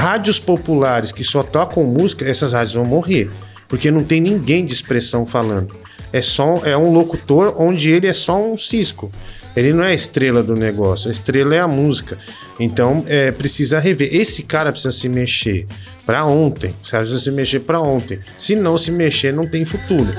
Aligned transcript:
rádios 0.00 0.38
populares 0.38 1.12
que 1.12 1.22
só 1.22 1.42
tocam 1.42 1.84
música, 1.84 2.24
essas 2.24 2.54
rádios 2.54 2.74
vão 2.74 2.86
morrer. 2.86 3.30
Porque 3.68 3.90
não 3.90 4.02
tem 4.02 4.18
ninguém 4.18 4.64
de 4.64 4.72
expressão 4.72 5.26
falando. 5.26 5.76
É 6.10 6.22
só 6.22 6.62
é 6.64 6.74
um 6.76 6.90
locutor 6.90 7.54
onde 7.58 7.90
ele 7.90 8.06
é 8.06 8.12
só 8.14 8.42
um 8.42 8.56
cisco. 8.56 9.10
Ele 9.54 9.74
não 9.74 9.84
é 9.84 9.88
a 9.88 9.94
estrela 9.94 10.42
do 10.42 10.54
negócio, 10.54 11.08
a 11.08 11.12
estrela 11.12 11.54
é 11.54 11.60
a 11.60 11.68
música. 11.68 12.16
Então 12.58 13.04
é, 13.06 13.30
precisa 13.30 13.78
rever. 13.78 14.08
Esse 14.12 14.44
cara 14.44 14.72
precisa 14.72 14.90
se 14.90 15.08
mexer 15.08 15.66
para 16.06 16.24
ontem. 16.24 16.74
Precisa 16.80 17.20
se 17.20 17.30
mexer 17.30 17.60
para 17.60 17.80
ontem. 17.80 18.20
Se 18.38 18.56
não 18.56 18.78
se 18.78 18.90
mexer, 18.90 19.34
não 19.34 19.46
tem 19.46 19.66
futuro. 19.66 20.10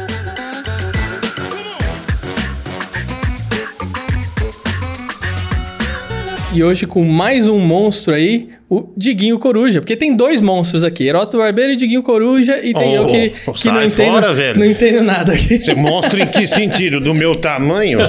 E 6.53 6.63
hoje 6.63 6.85
com 6.85 7.03
mais 7.03 7.47
um 7.47 7.59
monstro 7.59 8.13
aí, 8.13 8.49
o 8.71 8.89
Diguinho 8.95 9.37
Coruja. 9.37 9.81
Porque 9.81 9.97
tem 9.97 10.15
dois 10.15 10.39
monstros 10.39 10.81
aqui, 10.81 11.05
Heroto 11.05 11.37
Barbeiro 11.37 11.73
e 11.73 11.75
Diguinho 11.75 12.01
Coruja. 12.01 12.57
E 12.59 12.73
tem 12.73 12.97
oh, 12.97 13.01
eu 13.01 13.07
que, 13.07 13.29
que 13.53 13.67
não, 13.67 13.83
entendo, 13.83 14.11
fora, 14.13 14.33
velho. 14.33 14.57
não 14.57 14.65
entendo 14.65 15.03
nada 15.03 15.33
aqui. 15.33 15.59
Você 15.59 15.75
monstro 15.75 16.21
em 16.21 16.25
que 16.25 16.47
sentido? 16.47 17.01
Do 17.01 17.13
meu 17.13 17.35
tamanho? 17.35 17.99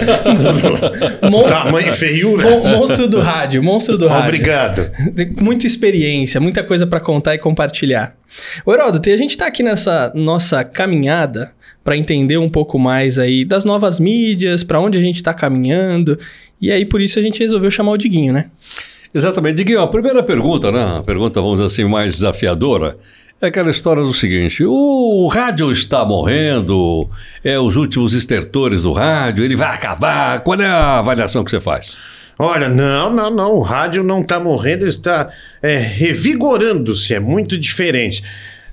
Mon 1.28 1.42
tamanho 1.42 1.88
e 1.88 1.92
feiura? 1.92 2.48
Mon 2.48 2.78
monstro 2.78 3.08
do 3.08 3.18
rádio, 3.18 3.60
monstro 3.60 3.98
do 3.98 4.06
rádio. 4.06 4.26
Obrigado. 4.26 4.88
Muita 5.42 5.66
experiência, 5.66 6.40
muita 6.40 6.62
coisa 6.62 6.86
para 6.86 7.00
contar 7.00 7.34
e 7.34 7.38
compartilhar. 7.38 8.14
Ô 8.64 8.72
Heródoto, 8.72 9.08
e 9.08 9.12
a 9.12 9.16
gente 9.16 9.36
tá 9.36 9.46
aqui 9.46 9.64
nessa 9.64 10.12
nossa 10.14 10.62
caminhada 10.62 11.50
para 11.82 11.96
entender 11.96 12.38
um 12.38 12.48
pouco 12.48 12.78
mais 12.78 13.18
aí 13.18 13.44
das 13.44 13.64
novas 13.64 13.98
mídias, 13.98 14.62
para 14.62 14.78
onde 14.78 14.96
a 14.96 15.00
gente 15.00 15.16
está 15.16 15.34
caminhando. 15.34 16.16
E 16.60 16.70
aí, 16.70 16.84
por 16.84 17.00
isso, 17.00 17.18
a 17.18 17.22
gente 17.22 17.40
resolveu 17.40 17.70
chamar 17.70 17.90
o 17.90 17.96
Diguinho, 17.96 18.32
né? 18.32 18.46
Exatamente. 19.14 19.56
Diguinho, 19.56 19.80
a 19.80 19.88
primeira 19.88 20.22
pergunta, 20.22 20.72
né? 20.72 20.98
A 20.98 21.02
pergunta, 21.02 21.40
vamos 21.40 21.56
dizer 21.56 21.66
assim, 21.66 21.84
mais 21.84 22.14
desafiadora. 22.14 22.96
É 23.40 23.48
aquela 23.48 23.70
história 23.70 24.02
do 24.02 24.14
seguinte: 24.14 24.64
o 24.64 25.26
rádio 25.26 25.72
está 25.72 26.04
morrendo, 26.04 27.08
é 27.42 27.58
os 27.58 27.76
últimos 27.76 28.14
estertores 28.14 28.84
do 28.84 28.92
rádio, 28.92 29.44
ele 29.44 29.56
vai 29.56 29.74
acabar. 29.74 30.40
Qual 30.40 30.60
é 30.60 30.66
a 30.66 31.00
avaliação 31.00 31.42
que 31.42 31.50
você 31.50 31.60
faz? 31.60 31.96
Olha, 32.38 32.68
não, 32.68 33.12
não, 33.12 33.30
não. 33.30 33.54
O 33.54 33.60
rádio 33.60 34.02
não 34.02 34.20
está 34.20 34.40
morrendo, 34.40 34.86
está 34.86 35.28
é, 35.62 35.76
revigorando-se. 35.76 37.14
É 37.14 37.20
muito 37.20 37.58
diferente. 37.58 38.22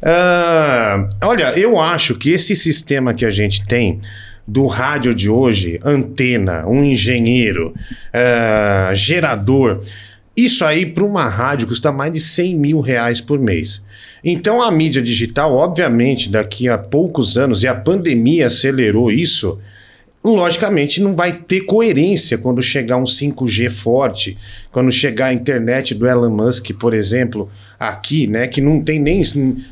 Uh, 0.01 1.09
olha, 1.25 1.57
eu 1.59 1.79
acho 1.79 2.15
que 2.15 2.29
esse 2.29 2.55
sistema 2.55 3.13
que 3.13 3.25
a 3.25 3.29
gente 3.29 3.65
tem 3.65 3.99
do 4.47 4.65
rádio 4.65 5.13
de 5.13 5.29
hoje, 5.29 5.79
antena, 5.83 6.65
um 6.65 6.83
engenheiro, 6.83 7.73
uh, 8.13 8.95
gerador, 8.95 9.81
isso 10.43 10.65
aí 10.65 10.85
para 10.85 11.03
uma 11.03 11.27
rádio 11.27 11.67
custa 11.67 11.91
mais 11.91 12.13
de 12.13 12.19
100 12.19 12.55
mil 12.55 12.79
reais 12.79 13.21
por 13.21 13.39
mês. 13.39 13.83
Então 14.23 14.61
a 14.61 14.71
mídia 14.71 15.01
digital, 15.01 15.53
obviamente, 15.53 16.29
daqui 16.29 16.67
a 16.67 16.77
poucos 16.77 17.37
anos, 17.37 17.63
e 17.63 17.67
a 17.67 17.75
pandemia 17.75 18.47
acelerou 18.47 19.11
isso, 19.11 19.59
logicamente 20.23 21.01
não 21.01 21.15
vai 21.15 21.31
ter 21.31 21.61
coerência 21.61 22.37
quando 22.37 22.61
chegar 22.61 22.97
um 22.97 23.05
5G 23.05 23.71
forte, 23.71 24.37
quando 24.71 24.91
chegar 24.91 25.27
a 25.27 25.33
internet 25.33 25.95
do 25.95 26.05
Elon 26.05 26.29
Musk, 26.29 26.71
por 26.73 26.93
exemplo, 26.93 27.49
aqui, 27.79 28.27
né, 28.27 28.45
que 28.47 28.59
não 28.59 28.81
tem 28.81 28.99
nem 28.99 29.23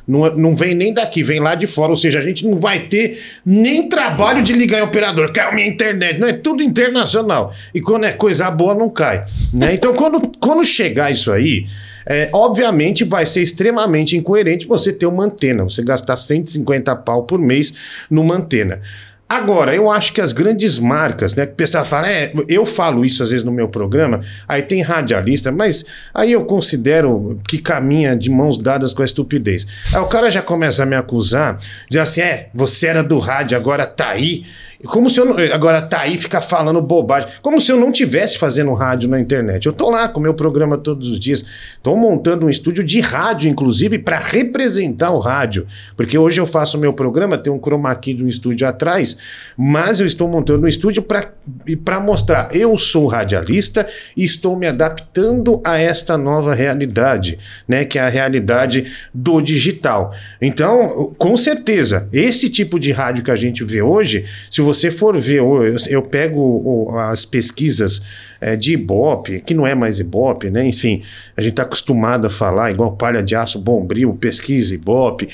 não, 0.08 0.34
não 0.36 0.56
vem 0.56 0.74
nem 0.74 0.94
daqui, 0.94 1.22
vem 1.22 1.42
lá 1.42 1.54
de 1.56 1.68
fora, 1.68 1.92
ou 1.92 1.98
seja, 1.98 2.20
a 2.20 2.22
gente 2.22 2.48
não 2.48 2.56
vai 2.56 2.88
ter 2.88 3.20
nem 3.46 3.90
trabalho 3.90 4.42
de 4.42 4.54
ligar 4.54 4.80
em 4.80 4.84
operador, 4.84 5.32
cai 5.34 5.50
a 5.50 5.54
minha 5.54 5.68
internet, 5.68 6.18
não 6.18 6.28
é 6.28 6.34
tudo 6.34 6.64
internacional. 6.64 7.54
E 7.74 7.82
quando 7.82 8.06
é 8.06 8.14
coisa 8.14 8.50
boa 8.50 8.74
não 8.74 8.90
cai, 8.90 9.26
né? 9.54 9.74
Então 9.74 9.94
quando 9.94 10.32
quando 10.40 10.64
chegar 10.64 11.12
isso 11.12 11.30
aí, 11.30 11.66
é, 12.06 12.30
obviamente 12.32 13.04
vai 13.04 13.26
ser 13.26 13.42
extremamente 13.42 14.16
incoerente 14.16 14.66
você 14.66 14.94
ter 14.94 15.06
uma 15.06 15.26
antena, 15.26 15.66
você 15.66 15.84
gastar 15.84 16.16
150 16.16 16.96
pau 16.98 17.24
por 17.24 17.38
mês 17.38 17.74
numa 18.10 18.36
antena. 18.36 18.82
Agora, 19.30 19.76
eu 19.76 19.92
acho 19.92 20.14
que 20.14 20.22
as 20.22 20.32
grandes 20.32 20.80
marcas, 20.80 21.36
né? 21.36 21.46
Que 21.46 21.52
o 21.52 21.56
pessoal 21.56 21.84
fala, 21.84 22.10
é, 22.10 22.32
eu 22.48 22.66
falo 22.66 23.04
isso 23.04 23.22
às 23.22 23.30
vezes 23.30 23.46
no 23.46 23.52
meu 23.52 23.68
programa, 23.68 24.22
aí 24.48 24.62
tem 24.62 24.82
radialista, 24.82 25.52
mas 25.52 25.84
aí 26.14 26.32
eu 26.32 26.46
considero 26.46 27.38
que 27.46 27.58
caminha 27.58 28.16
de 28.16 28.30
mãos 28.30 28.58
dadas 28.58 28.94
com 28.94 29.02
a 29.02 29.06
estupidez. 29.06 29.68
Aí 29.94 30.00
o 30.00 30.06
cara 30.06 30.30
já 30.30 30.42
começa 30.42 30.84
a 30.84 30.86
me 30.86 30.96
acusar, 30.96 31.58
diz 31.90 32.00
assim: 32.00 32.22
é, 32.22 32.50
você 32.54 32.88
era 32.88 33.04
do 33.04 33.20
rádio, 33.20 33.58
agora 33.58 33.86
tá 33.86 34.10
aí. 34.10 34.46
Como 34.86 35.10
se 35.10 35.20
eu 35.20 35.26
não, 35.26 35.36
agora 35.54 35.82
tá 35.82 36.02
aí 36.02 36.18
fica 36.18 36.40
falando 36.40 36.80
bobagem. 36.82 37.30
Como 37.42 37.60
se 37.60 37.72
eu 37.72 37.78
não 37.78 37.92
tivesse 37.92 38.38
fazendo 38.38 38.72
rádio 38.74 39.10
na 39.10 39.20
internet. 39.20 39.66
Eu 39.66 39.74
tô 39.74 39.90
lá 39.90 40.08
com 40.08 40.20
o 40.20 40.24
meu 40.24 40.36
programa 40.36 40.78
todos 40.78 41.10
os 41.10 41.20
dias. 41.20 41.44
Tô 41.82 41.96
montando 41.96 42.46
um 42.46 42.50
estúdio 42.50 42.84
de 42.84 43.00
rádio, 43.00 43.50
inclusive, 43.50 43.98
para 43.98 44.20
representar 44.20 45.10
o 45.10 45.18
rádio. 45.18 45.66
Porque 45.96 46.16
hoje 46.16 46.40
eu 46.40 46.46
faço 46.46 46.78
o 46.78 46.80
meu 46.80 46.94
programa, 46.94 47.40
tem 47.40 47.52
um 47.52 47.60
chroma 47.60 47.94
key 47.96 48.14
de 48.14 48.24
um 48.24 48.28
estúdio 48.28 48.68
atrás, 48.68 49.17
mas 49.58 50.00
eu 50.00 50.06
estou 50.06 50.28
montando 50.28 50.66
um 50.66 50.68
estúdio 50.68 51.04
para 51.04 52.00
mostrar. 52.00 52.50
Eu 52.52 52.78
sou 52.78 53.08
radialista 53.08 53.88
e 54.16 54.24
estou 54.24 54.56
me 54.56 54.68
adaptando 54.68 55.62
a 55.64 55.78
esta 55.78 56.18
nova 56.18 56.54
realidade, 56.54 57.40
né? 57.68 57.86
Que 57.86 57.98
é 57.98 58.02
a 58.02 58.10
realidade 58.10 58.92
do 59.14 59.42
digital. 59.42 60.14
Então, 60.42 61.14
com 61.18 61.36
certeza, 61.36 62.08
esse 62.12 62.50
tipo 62.50 62.80
de 62.80 62.92
rádio 62.92 63.24
que 63.24 63.32
a 63.32 63.36
gente 63.36 63.64
vê 63.64 63.82
hoje, 63.82 64.26
se 64.50 64.62
você 64.62 64.92
for 64.92 65.20
ver, 65.20 65.40
eu, 65.40 65.76
eu 65.90 66.02
pego 66.02 66.98
as 66.98 67.26
pesquisas 67.26 68.02
é, 68.40 68.56
de 68.56 68.74
Ibope, 68.74 69.42
que 69.42 69.54
não 69.54 69.66
é 69.66 69.74
mais 69.76 70.00
Ibope, 70.00 70.50
né? 70.50 70.68
Enfim, 70.68 71.02
a 71.36 71.42
gente 71.42 71.52
está 71.52 71.64
acostumado 71.64 72.28
a 72.28 72.30
falar, 72.30 72.72
igual 72.72 72.96
palha 72.96 73.24
de 73.24 73.36
aço, 73.36 73.60
bombril, 73.60 74.14
pesquisa 74.14 74.76
Ibope. 74.76 75.28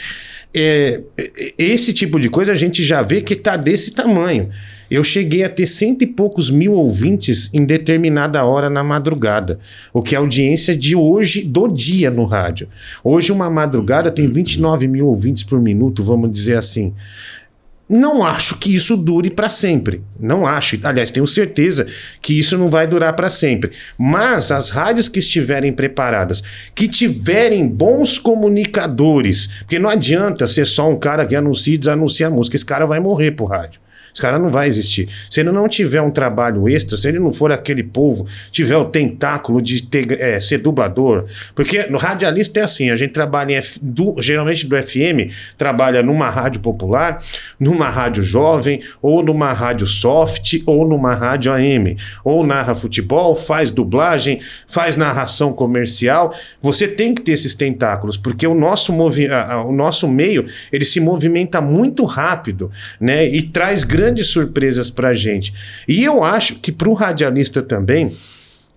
É, 0.53 1.01
esse 1.57 1.93
tipo 1.93 2.19
de 2.19 2.29
coisa 2.29 2.51
a 2.51 2.55
gente 2.55 2.83
já 2.83 3.01
vê 3.01 3.21
que 3.21 3.33
está 3.33 3.57
desse 3.57 3.91
tamanho. 3.91 4.49
Eu 4.89 5.03
cheguei 5.03 5.43
a 5.43 5.49
ter 5.49 5.65
cento 5.65 6.03
e 6.03 6.07
poucos 6.07 6.51
mil 6.51 6.73
ouvintes 6.73 7.49
em 7.51 7.65
determinada 7.65 8.43
hora 8.45 8.69
na 8.69 8.83
madrugada, 8.83 9.59
o 9.91 10.03
que 10.03 10.13
é 10.13 10.17
a 10.17 10.21
audiência 10.21 10.75
de 10.75 10.95
hoje, 10.95 11.41
do 11.41 11.67
dia 11.67 12.11
no 12.11 12.25
rádio. 12.25 12.67
Hoje, 13.03 13.31
uma 13.31 13.49
madrugada 13.49 14.11
tem 14.11 14.27
29 14.27 14.87
mil 14.87 15.07
ouvintes 15.07 15.43
por 15.43 15.59
minuto, 15.59 16.03
vamos 16.03 16.29
dizer 16.29 16.57
assim. 16.57 16.93
Não 17.93 18.25
acho 18.25 18.57
que 18.57 18.73
isso 18.73 18.97
dure 18.97 19.29
para 19.29 19.49
sempre. 19.49 20.01
Não 20.19 20.47
acho. 20.47 20.79
Aliás, 20.81 21.11
tenho 21.11 21.27
certeza 21.27 21.85
que 22.23 22.39
isso 22.39 22.57
não 22.57 22.67
vai 22.67 22.87
durar 22.87 23.13
para 23.13 23.29
sempre. 23.29 23.69
Mas 23.95 24.51
as 24.51 24.69
rádios 24.69 25.07
que 25.07 25.19
estiverem 25.19 25.71
preparadas, 25.71 26.41
que 26.73 26.87
tiverem 26.87 27.67
bons 27.67 28.17
comunicadores, 28.17 29.45
porque 29.59 29.77
não 29.77 29.91
adianta 29.91 30.47
ser 30.47 30.65
só 30.65 30.89
um 30.89 30.97
cara 30.97 31.23
que 31.23 31.35
anuncia 31.35 31.75
e 31.75 31.77
desanuncia 31.77 32.25
a 32.25 32.31
música, 32.31 32.55
esse 32.55 32.65
cara 32.65 32.87
vai 32.87 32.99
morrer 32.99 33.29
pro 33.29 33.45
rádio. 33.45 33.82
Esse 34.13 34.21
cara 34.21 34.37
não 34.37 34.49
vai 34.49 34.67
existir. 34.67 35.09
Se 35.29 35.39
ele 35.39 35.51
não 35.51 35.67
tiver 35.67 36.01
um 36.01 36.11
trabalho 36.11 36.69
extra, 36.69 36.95
se 36.95 37.07
ele 37.07 37.19
não 37.19 37.33
for 37.33 37.51
aquele 37.51 37.81
povo, 37.81 38.27
tiver 38.51 38.77
o 38.77 38.85
tentáculo 38.85 39.61
de 39.61 39.81
ter, 39.81 40.19
é, 40.21 40.39
ser 40.39 40.59
dublador. 40.59 41.25
Porque 41.55 41.87
no 41.87 41.97
radialista 41.97 42.59
é 42.59 42.63
assim: 42.63 42.91
a 42.91 42.95
gente 42.95 43.11
trabalha 43.11 43.57
F, 43.57 43.79
do, 43.81 44.15
geralmente 44.19 44.67
do 44.67 44.75
FM, 44.75 45.33
trabalha 45.57 46.03
numa 46.03 46.29
rádio 46.29 46.61
popular, 46.61 47.23
numa 47.59 47.89
rádio 47.89 48.21
jovem, 48.21 48.81
ou 49.01 49.23
numa 49.23 49.51
rádio 49.51 49.87
soft, 49.87 50.61
ou 50.65 50.87
numa 50.87 51.13
rádio 51.13 51.51
AM. 51.51 51.97
Ou 52.23 52.45
narra 52.45 52.75
futebol, 52.75 53.35
faz 53.35 53.71
dublagem, 53.71 54.39
faz 54.67 54.95
narração 54.95 55.53
comercial. 55.53 56.33
Você 56.61 56.87
tem 56.87 57.15
que 57.15 57.21
ter 57.21 57.31
esses 57.31 57.55
tentáculos, 57.55 58.15
porque 58.15 58.45
o 58.45 58.53
nosso, 58.53 58.93
movi 58.93 59.27
o 59.65 59.71
nosso 59.71 60.07
meio 60.07 60.45
ele 60.71 60.85
se 60.85 60.99
movimenta 60.99 61.61
muito 61.61 62.03
rápido 62.05 62.71
né, 62.99 63.27
e 63.27 63.41
traz 63.41 63.83
grandes 63.83 64.02
grandes 64.03 64.27
surpresas 64.27 64.89
para 64.89 65.09
a 65.09 65.13
gente. 65.13 65.53
E 65.87 66.03
eu 66.03 66.23
acho 66.23 66.55
que 66.55 66.71
para 66.71 66.89
o 66.89 66.93
radialista 66.93 67.61
também, 67.61 68.15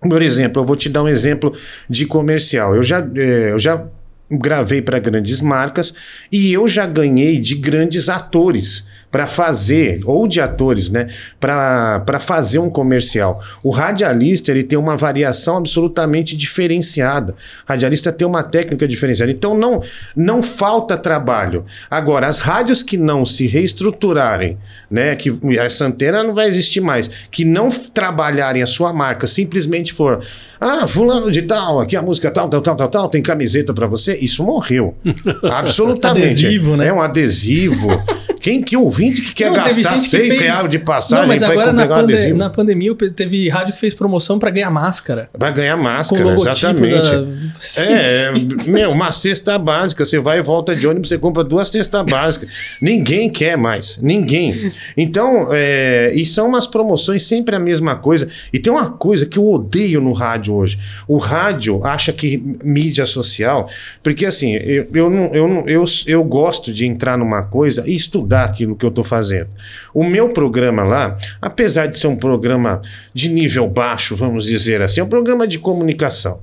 por 0.01 0.21
exemplo, 0.21 0.61
eu 0.61 0.65
vou 0.65 0.75
te 0.75 0.87
dar 0.87 1.03
um 1.03 1.07
exemplo 1.07 1.53
de 1.89 2.05
comercial. 2.05 2.73
Eu 2.75 2.83
já, 2.83 3.05
é, 3.15 3.51
eu 3.51 3.59
já 3.59 3.83
gravei 4.31 4.81
para 4.81 4.99
grandes 4.99 5.41
marcas 5.41 5.93
e 6.31 6.53
eu 6.53 6.67
já 6.67 6.85
ganhei 6.85 7.39
de 7.39 7.55
grandes 7.55 8.07
atores 8.07 8.87
para 9.17 9.25
fazer, 9.25 10.01
ou 10.05 10.27
de 10.27 10.39
atores, 10.39 10.91
né, 10.91 11.07
para 11.39 12.19
fazer 12.19 12.59
um 12.59 12.69
comercial. 12.69 13.43
O 13.63 13.71
radialista 13.71 14.51
ele 14.51 14.61
tem 14.61 14.77
uma 14.77 14.95
variação 14.95 15.57
absolutamente 15.57 16.37
diferenciada. 16.37 17.31
O 17.31 17.35
radialista 17.67 18.11
tem 18.11 18.27
uma 18.27 18.43
técnica 18.43 18.87
diferenciada. 18.87 19.31
Então 19.31 19.57
não, 19.57 19.81
não 20.15 20.43
falta 20.43 20.95
trabalho. 20.95 21.65
Agora, 21.89 22.27
as 22.27 22.37
rádios 22.37 22.83
que 22.83 22.95
não 22.95 23.25
se 23.25 23.47
reestruturarem, 23.47 24.59
né, 24.87 25.15
que 25.15 25.35
essa 25.57 25.85
antena 25.85 26.23
não 26.23 26.35
vai 26.35 26.45
existir 26.45 26.79
mais, 26.79 27.09
que 27.31 27.43
não 27.43 27.69
trabalharem 27.71 28.61
a 28.61 28.67
sua 28.67 28.93
marca, 28.93 29.25
simplesmente 29.25 29.93
for, 29.93 30.23
ah, 30.61 30.85
fulano 30.85 31.31
de 31.31 31.41
tal, 31.41 31.79
aqui 31.79 31.95
a 31.95 32.03
música 32.03 32.29
tal, 32.29 32.47
tal, 32.49 32.61
tal, 32.61 32.75
tal, 32.75 32.87
tal, 32.87 33.09
tem 33.09 33.23
camiseta 33.23 33.73
para 33.73 33.87
você, 33.87 34.15
isso 34.17 34.43
morreu. 34.43 34.95
Absolutamente. 35.51 36.45
adesivo, 36.45 36.77
né? 36.77 36.89
É 36.89 36.93
um 36.93 37.01
adesivo 37.01 37.89
Quem 38.47 38.61
que 38.61 38.77
ouvinte 38.77 39.21
que 39.21 39.33
quer 39.33 39.47
Não, 39.51 39.55
gastar 39.55 39.97
6 39.97 40.07
fez- 40.09 40.37
reais 40.37 40.69
de 40.71 40.79
passagem 40.79 41.27
Não, 41.27 41.35
ir 41.35 41.43
agora 41.43 41.73
na, 41.73 41.83
um 41.83 41.87
pande- 41.89 42.33
na 42.33 42.49
pandemia 42.49 42.95
teve 43.13 43.49
rádio 43.49 43.73
que 43.73 43.79
fez 43.81 43.93
promoção 43.93 44.39
pra 44.39 44.49
ganhar 44.49 44.71
máscara. 44.71 45.29
Vai 45.37 45.51
ganhar 45.51 45.75
máscara, 45.75 46.33
exatamente. 46.33 47.09
da... 47.75 47.83
É, 47.83 48.31
meu, 48.69 48.91
uma 48.91 49.11
cesta 49.11 49.59
básica. 49.59 50.05
Você 50.05 50.17
vai 50.17 50.39
e 50.39 50.41
volta 50.41 50.73
de 50.73 50.87
ônibus, 50.87 51.09
você 51.09 51.17
compra 51.17 51.43
duas 51.43 51.67
cestas 51.67 52.05
básicas. 52.09 52.47
Ninguém 52.81 53.29
quer 53.29 53.57
mais. 53.57 53.99
Ninguém. 54.01 54.55
Então, 54.95 55.49
é, 55.51 56.13
e 56.15 56.25
são 56.25 56.47
umas 56.47 56.65
promoções 56.65 57.23
sempre 57.23 57.53
a 57.53 57.59
mesma 57.59 57.97
coisa. 57.97 58.29
E 58.53 58.59
tem 58.59 58.71
uma 58.71 58.89
coisa 58.91 59.25
que 59.25 59.37
eu 59.37 59.45
odeio 59.45 59.99
no 59.99 60.13
rádio 60.13 60.53
hoje. 60.53 60.79
O 61.05 61.17
rádio 61.17 61.85
acha 61.85 62.13
que 62.13 62.41
mídia 62.63 63.05
social. 63.05 63.69
Porque 64.01 64.25
assim, 64.25 64.53
eu, 64.55 64.87
eu, 64.93 65.09
não, 65.09 65.35
eu, 65.35 65.47
não, 65.49 65.67
eu, 65.67 65.83
eu 66.05 66.23
gosto 66.23 66.71
de 66.71 66.85
entrar 66.85 67.17
numa 67.17 67.43
coisa 67.43 67.83
e 67.85 67.93
estudar 67.93 68.36
aquilo 68.43 68.75
que 68.75 68.85
eu 68.85 68.91
tô 68.91 69.03
fazendo. 69.03 69.49
O 69.93 70.03
meu 70.03 70.29
programa 70.29 70.83
lá, 70.83 71.17
apesar 71.41 71.87
de 71.87 71.97
ser 71.97 72.07
um 72.07 72.15
programa 72.15 72.81
de 73.13 73.29
nível 73.29 73.67
baixo, 73.67 74.15
vamos 74.15 74.45
dizer 74.45 74.81
assim, 74.81 75.01
é 75.01 75.03
um 75.03 75.09
programa 75.09 75.47
de 75.47 75.59
comunicação. 75.59 76.39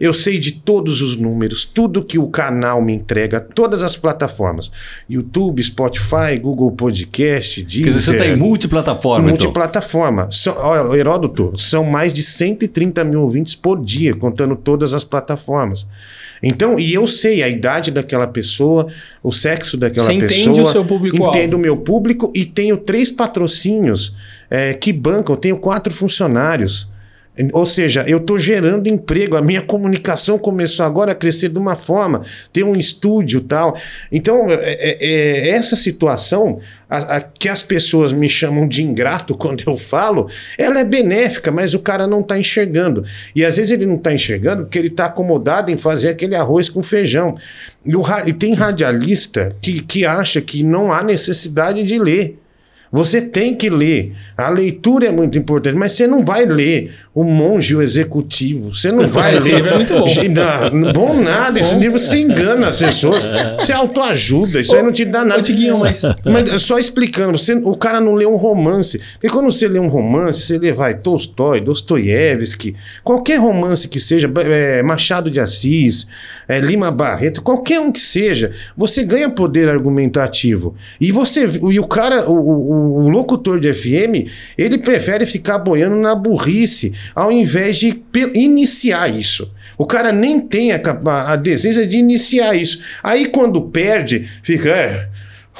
Eu 0.00 0.12
sei 0.12 0.38
de 0.38 0.52
todos 0.52 1.02
os 1.02 1.16
números, 1.16 1.64
tudo 1.64 2.04
que 2.04 2.18
o 2.18 2.28
canal 2.28 2.82
me 2.82 2.92
entrega, 2.92 3.40
todas 3.40 3.82
as 3.82 3.96
plataformas: 3.96 4.70
YouTube, 5.08 5.62
Spotify, 5.62 6.38
Google 6.40 6.72
Podcast, 6.72 7.62
Deezer. 7.62 7.84
Quer 7.84 7.90
dizer, 7.90 8.04
você 8.04 8.12
está 8.12 8.26
em 8.26 8.36
multiplataforma, 8.36 9.30
então. 9.30 9.30
Multiplataforma. 9.30 10.28
São, 10.30 10.56
olha, 10.58 10.98
Heródoto, 10.98 11.56
são 11.58 11.84
mais 11.84 12.12
de 12.12 12.22
130 12.22 13.04
mil 13.04 13.22
ouvintes 13.22 13.54
por 13.54 13.82
dia, 13.84 14.14
contando 14.14 14.56
todas 14.56 14.94
as 14.94 15.04
plataformas. 15.04 15.86
Então, 16.42 16.78
e 16.78 16.92
eu 16.92 17.06
sei 17.06 17.42
a 17.42 17.48
idade 17.48 17.90
daquela 17.90 18.26
pessoa, 18.26 18.86
o 19.22 19.32
sexo 19.32 19.76
daquela 19.76 20.06
Você 20.06 20.12
entende 20.12 20.48
pessoa. 20.48 20.62
o 20.62 20.66
seu 20.66 20.84
público-alvo. 20.84 21.36
Entendo 21.36 21.54
o 21.54 21.58
meu 21.58 21.76
público 21.76 22.30
e 22.34 22.44
tenho 22.44 22.76
três 22.76 23.10
patrocínios 23.10 24.14
eh, 24.50 24.74
que 24.74 24.92
bancam, 24.92 25.34
eu 25.34 25.40
tenho 25.40 25.58
quatro 25.58 25.92
funcionários. 25.92 26.88
Ou 27.52 27.66
seja, 27.66 28.02
eu 28.08 28.18
estou 28.18 28.38
gerando 28.38 28.88
emprego, 28.88 29.36
a 29.36 29.42
minha 29.42 29.60
comunicação 29.60 30.38
começou 30.38 30.86
agora 30.86 31.12
a 31.12 31.14
crescer 31.14 31.50
de 31.50 31.58
uma 31.58 31.76
forma, 31.76 32.22
ter 32.52 32.64
um 32.64 32.74
estúdio 32.74 33.42
tal. 33.42 33.76
Então, 34.10 34.50
é- 34.50 34.54
é- 34.62 34.98
é- 35.00 35.48
essa 35.50 35.76
situação 35.76 36.58
a- 36.88 37.16
a- 37.16 37.20
que 37.20 37.48
as 37.48 37.62
pessoas 37.62 38.12
me 38.12 38.28
chamam 38.28 38.66
de 38.66 38.82
ingrato 38.82 39.34
quando 39.36 39.62
eu 39.66 39.76
falo, 39.76 40.30
ela 40.56 40.80
é 40.80 40.84
benéfica, 40.84 41.50
mas 41.52 41.74
o 41.74 41.78
cara 41.80 42.06
não 42.06 42.20
está 42.20 42.38
enxergando. 42.38 43.04
E 43.34 43.44
às 43.44 43.56
vezes 43.56 43.72
ele 43.72 43.84
não 43.86 43.96
está 43.96 44.14
enxergando 44.14 44.62
porque 44.62 44.78
ele 44.78 44.88
está 44.88 45.06
acomodado 45.06 45.70
em 45.70 45.76
fazer 45.76 46.08
aquele 46.08 46.34
arroz 46.34 46.68
com 46.68 46.82
feijão. 46.82 47.36
E, 47.84 47.94
o 47.94 48.02
e 48.26 48.32
tem 48.32 48.54
radialista 48.54 49.54
que, 49.60 49.80
que 49.82 50.06
acha 50.06 50.40
que 50.40 50.62
não 50.62 50.92
há 50.92 51.02
necessidade 51.02 51.82
de 51.82 51.98
ler. 51.98 52.38
Você 52.96 53.20
tem 53.20 53.54
que 53.54 53.68
ler. 53.68 54.12
A 54.36 54.48
leitura 54.48 55.06
é 55.06 55.12
muito 55.12 55.36
importante, 55.38 55.76
mas 55.76 55.92
você 55.92 56.06
não 56.06 56.24
vai 56.24 56.44
ler 56.46 56.92
o 57.14 57.22
monge 57.24 57.74
o 57.76 57.82
executivo. 57.82 58.74
Você 58.74 58.90
não 58.90 59.06
vai 59.06 59.36
Esse 59.36 59.50
ler. 59.50 59.56
livro 59.56 59.70
é 59.70 59.74
muito 59.76 59.94
bom. 59.94 60.06
Não, 60.72 60.92
bom 60.92 61.20
nada. 61.20 61.58
Esse 61.58 61.74
livro 61.76 61.98
você 61.98 62.18
engana 62.20 62.68
as 62.68 62.78
pessoas. 62.78 63.26
Você 63.58 63.72
autoajuda. 63.72 64.60
Isso 64.60 64.74
aí 64.74 64.82
não 64.82 64.92
te 64.92 65.04
dá 65.04 65.24
nada. 65.24 65.38
Ô, 65.40 65.42
Diguinho, 65.42 65.78
mas- 65.78 66.02
Mas 66.24 66.62
só 66.62 66.78
explicando, 66.78 67.38
você, 67.38 67.54
o 67.54 67.74
cara 67.76 68.00
não 68.00 68.14
lê 68.14 68.26
um 68.26 68.36
romance. 68.36 69.00
Porque 69.14 69.28
quando 69.28 69.50
você 69.50 69.68
lê 69.68 69.78
um 69.78 69.88
romance, 69.88 70.40
você 70.42 70.58
lê, 70.58 70.72
vai, 70.72 70.94
Tolstói, 70.94 71.60
Dostoiévski, 71.60 72.74
qualquer 73.02 73.38
romance 73.38 73.88
que 73.88 73.98
seja, 74.00 74.30
é, 74.44 74.82
Machado 74.82 75.30
de 75.30 75.40
Assis, 75.40 76.06
é, 76.48 76.60
Lima 76.60 76.90
Barreto, 76.90 77.42
qualquer 77.42 77.80
um 77.80 77.90
que 77.90 78.00
seja, 78.00 78.50
você 78.76 79.02
ganha 79.04 79.28
poder 79.30 79.68
argumentativo. 79.68 80.74
E 81.00 81.10
você 81.12 81.48
e 81.70 81.78
o 81.80 81.86
cara, 81.86 82.28
o, 82.30 82.34
o- 82.34 82.85
o 82.86 83.08
locutor 83.08 83.58
de 83.60 83.72
FM, 83.72 84.28
ele 84.56 84.78
prefere 84.78 85.26
ficar 85.26 85.58
boiando 85.58 85.96
na 85.96 86.14
burrice, 86.14 86.92
ao 87.14 87.30
invés 87.30 87.78
de 87.78 88.02
iniciar 88.34 89.08
isso. 89.08 89.52
O 89.78 89.84
cara 89.84 90.12
nem 90.12 90.40
tem 90.40 90.72
a, 90.72 90.80
a 91.26 91.36
deseja 91.36 91.84
de 91.84 91.96
iniciar 91.96 92.54
isso. 92.54 92.80
Aí 93.02 93.26
quando 93.26 93.60
perde, 93.62 94.28
fica, 94.42 94.70
é, 94.70 95.08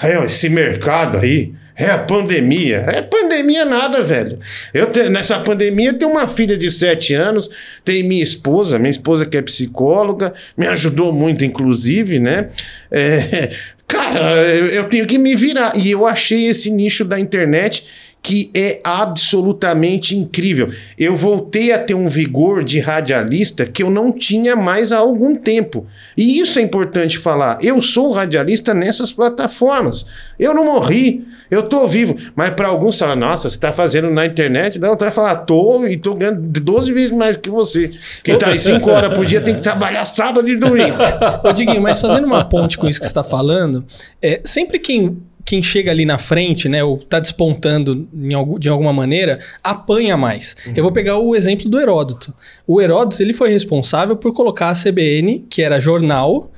é, 0.02 0.24
esse 0.24 0.48
mercado 0.48 1.18
aí. 1.18 1.52
É 1.78 1.90
a 1.90 1.98
pandemia. 1.98 2.78
É 2.88 3.02
pandemia 3.02 3.66
nada, 3.66 4.00
velho. 4.00 4.38
Eu 4.72 4.86
te- 4.86 5.10
nessa 5.10 5.38
pandemia 5.40 5.90
eu 5.90 5.98
tenho 5.98 6.10
uma 6.10 6.26
filha 6.26 6.56
de 6.56 6.70
7 6.70 7.12
anos, 7.12 7.50
tem 7.84 8.02
minha 8.02 8.22
esposa, 8.22 8.78
minha 8.78 8.90
esposa 8.90 9.26
que 9.26 9.36
é 9.36 9.42
psicóloga, 9.42 10.32
me 10.56 10.66
ajudou 10.68 11.12
muito, 11.12 11.44
inclusive, 11.44 12.18
né? 12.18 12.48
É, 12.90 13.50
cara, 13.86 14.44
eu, 14.44 14.84
tenho 14.84 15.06
que 15.06 15.18
me 15.18 15.34
virar. 15.34 15.76
E 15.76 15.90
eu 15.90 16.06
achei 16.06 16.46
esse 16.46 16.70
nicho 16.70 17.04
da 17.04 17.18
internet 17.18 17.84
que 18.26 18.50
é 18.52 18.80
absolutamente 18.82 20.16
incrível. 20.16 20.68
Eu 20.98 21.14
voltei 21.14 21.70
a 21.70 21.78
ter 21.78 21.94
um 21.94 22.08
vigor 22.08 22.64
de 22.64 22.80
radialista 22.80 23.64
que 23.64 23.84
eu 23.84 23.88
não 23.88 24.10
tinha 24.10 24.56
mais 24.56 24.90
há 24.90 24.98
algum 24.98 25.36
tempo. 25.36 25.86
E 26.16 26.40
isso 26.40 26.58
é 26.58 26.62
importante 26.62 27.18
falar. 27.18 27.58
Eu 27.62 27.80
sou 27.80 28.10
radialista 28.10 28.74
nessas 28.74 29.12
plataformas. 29.12 30.06
Eu 30.40 30.52
não 30.52 30.64
morri, 30.64 31.24
eu 31.48 31.62
tô 31.62 31.86
vivo. 31.86 32.16
Mas 32.34 32.50
para 32.54 32.66
alguns 32.66 32.98
falam, 32.98 33.14
nossa, 33.14 33.48
você 33.48 33.56
tá 33.60 33.72
fazendo 33.72 34.10
na 34.10 34.26
internet? 34.26 34.76
Não, 34.76 34.96
vai 34.96 35.12
falar, 35.12 35.36
tô 35.36 35.86
e 35.86 35.96
tô 35.96 36.14
ganhando 36.14 36.40
12 36.40 36.92
vezes 36.92 37.12
mais 37.12 37.36
que 37.36 37.48
você. 37.48 37.92
Quem 38.24 38.36
tá 38.36 38.48
aí 38.48 38.58
5 38.58 38.90
horas 38.90 39.16
por 39.16 39.24
dia 39.24 39.40
tem 39.40 39.54
que 39.54 39.60
trabalhar 39.60 40.04
sábado 40.04 40.48
e 40.48 40.56
domingo. 40.56 40.96
Ô, 41.48 41.52
Diguinho, 41.52 41.80
mas 41.80 42.00
fazendo 42.00 42.26
uma 42.26 42.44
ponte 42.44 42.76
com 42.76 42.88
isso 42.88 42.98
que 42.98 43.06
você 43.06 43.10
está 43.10 43.22
falando, 43.22 43.84
é, 44.20 44.40
sempre 44.44 44.80
quem, 44.80 45.16
quem 45.46 45.62
chega 45.62 45.90
ali 45.92 46.04
na 46.04 46.18
frente, 46.18 46.68
né, 46.68 46.82
ou 46.84 46.98
tá 46.98 47.20
despontando 47.20 48.06
algum- 48.34 48.58
de 48.58 48.68
alguma 48.68 48.92
maneira, 48.92 49.38
apanha 49.62 50.16
mais. 50.16 50.56
Eu 50.74 50.82
vou 50.82 50.90
pegar 50.92 51.18
o 51.18 51.34
exemplo 51.36 51.70
do 51.70 51.78
Heródoto. 51.80 52.34
O 52.66 52.80
Heródoto 52.82 53.22
ele 53.22 53.32
foi 53.32 53.48
responsável 53.50 54.16
por 54.16 54.32
colocar 54.34 54.68
a 54.70 54.74
CBN, 54.74 55.44
que 55.48 55.62
era 55.62 55.78
jornal, 55.80 56.50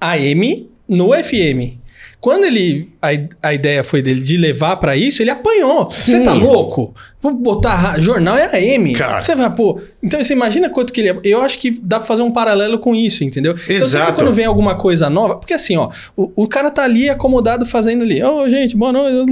AM, 0.00 0.68
no 0.86 1.14
FM. 1.14 1.78
Quando 2.24 2.44
ele 2.44 2.90
a, 3.02 3.08
a 3.48 3.52
ideia 3.52 3.84
foi 3.84 4.00
dele 4.00 4.22
de 4.22 4.38
levar 4.38 4.76
pra 4.76 4.96
isso, 4.96 5.22
ele 5.22 5.28
apanhou. 5.28 5.90
Você 5.90 6.20
tá 6.24 6.32
louco? 6.32 6.96
Vou 7.20 7.34
botar 7.34 8.00
jornal 8.00 8.38
é 8.38 8.46
AM. 8.46 8.94
Cara. 8.94 9.20
Você 9.20 9.34
vai, 9.34 9.54
pô. 9.54 9.78
Então 10.02 10.22
você 10.22 10.32
imagina 10.32 10.70
quanto 10.70 10.90
que 10.90 11.02
ele. 11.02 11.20
Eu 11.22 11.42
acho 11.42 11.58
que 11.58 11.70
dá 11.70 11.98
pra 11.98 12.08
fazer 12.08 12.22
um 12.22 12.30
paralelo 12.30 12.78
com 12.78 12.94
isso, 12.94 13.24
entendeu? 13.24 13.52
Então, 13.64 13.76
Exato. 13.76 14.14
quando 14.14 14.32
vem 14.32 14.46
alguma 14.46 14.74
coisa 14.74 15.10
nova, 15.10 15.36
porque 15.36 15.52
assim, 15.52 15.76
ó, 15.76 15.90
o, 16.16 16.32
o 16.34 16.48
cara 16.48 16.70
tá 16.70 16.82
ali 16.82 17.10
acomodado 17.10 17.66
fazendo 17.66 18.00
ali, 18.00 18.22
ô 18.22 18.48
gente, 18.48 18.74
boa 18.74 18.90
noite. 18.90 19.30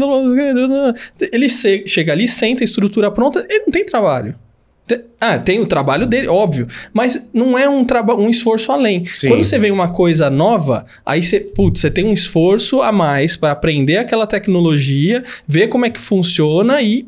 Ele 1.33 1.49
chega 1.49 2.13
ali, 2.13 2.29
senta 2.29 2.63
a 2.63 2.67
estrutura 2.67 3.11
pronta, 3.11 3.43
ele 3.49 3.65
não 3.65 3.73
tem 3.73 3.87
trabalho. 3.87 4.35
Ah, 5.21 5.39
tem 5.39 5.61
o 5.61 5.67
trabalho 5.67 6.07
dele, 6.07 6.27
óbvio, 6.27 6.67
mas 6.93 7.31
não 7.33 7.57
é 7.57 7.69
um, 7.69 7.87
um 8.19 8.29
esforço 8.29 8.73
além. 8.73 9.05
Sim. 9.07 9.29
Quando 9.29 9.45
você 9.45 9.59
vê 9.59 9.71
uma 9.71 9.89
coisa 9.89 10.29
nova, 10.29 10.85
aí 11.07 11.23
você, 11.23 11.39
putz, 11.39 11.81
você 11.81 11.91
tem 11.91 12.05
um 12.05 12.13
esforço 12.13 12.83
a 12.83 12.91
mais 12.91 13.37
para 13.37 13.53
aprender 13.53 13.99
aquela 13.99 14.27
tecnologia, 14.27 15.23
ver 15.47 15.69
como 15.69 15.87
é 15.87 15.91
que 15.91 16.01
funciona 16.01 16.83
e 16.83 17.07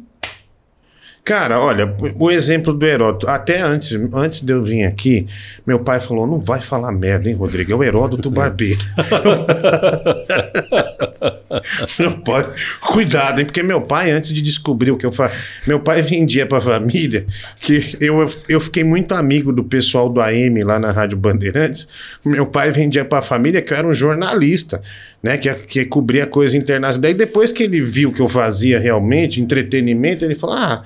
Cara, 1.25 1.59
olha, 1.59 1.97
o 2.19 2.31
exemplo 2.31 2.75
do 2.75 2.85
Heródoto. 2.85 3.27
Até 3.27 3.59
antes, 3.59 3.99
antes 4.13 4.43
de 4.43 4.53
eu 4.53 4.63
vir 4.63 4.85
aqui, 4.85 5.27
meu 5.67 5.79
pai 5.79 5.99
falou: 5.99 6.27
não 6.27 6.45
vai 6.45 6.61
falar 6.61 6.93
merda, 6.93 7.31
hein, 7.31 7.35
Rodrigo? 7.35 7.73
É 7.73 7.75
o 7.75 7.83
Heródoto 7.83 8.31
Barbeiro. 8.31 8.85
meu 11.99 12.19
pai, 12.19 12.47
cuidado, 12.83 13.39
hein? 13.39 13.47
Porque 13.47 13.63
meu 13.63 13.81
pai, 13.81 14.11
antes 14.11 14.35
de 14.35 14.43
descobrir 14.43 14.91
o 14.91 14.99
que 14.99 15.07
eu 15.07 15.13
faço, 15.13 15.35
meu 15.67 15.81
pai 15.81 16.03
vendia 16.03 16.45
pra 16.45 16.61
família 16.61 17.25
que 17.59 17.97
eu, 18.01 18.31
eu 18.47 18.61
fiquei 18.61 18.85
muito 18.85 19.15
amigo 19.15 19.51
do 19.51 19.65
pessoal 19.65 20.11
do 20.11 20.21
AM 20.21 20.63
lá 20.63 20.79
na 20.79 20.91
Rádio 20.91 21.17
Bandeirantes. 21.17 21.89
Meu 22.23 22.45
pai 22.45 22.71
vendia 22.71 23.03
pra 23.03 23.23
família 23.23 23.63
que 23.63 23.73
eu 23.73 23.79
era 23.79 23.89
um 23.89 23.95
jornalista, 23.95 24.83
né? 25.25 25.39
Que, 25.39 25.53
que 25.55 25.85
cobria 25.87 26.27
coisa 26.27 26.55
internacional. 26.55 27.01
Daí 27.01 27.15
depois 27.15 27.51
que 27.51 27.63
ele 27.63 27.81
viu 27.81 28.13
que 28.13 28.21
eu 28.21 28.29
fazia 28.29 28.79
realmente 28.79 29.41
entretenimento, 29.41 30.23
ele 30.23 30.35
falou: 30.35 30.57
ah. 30.57 30.85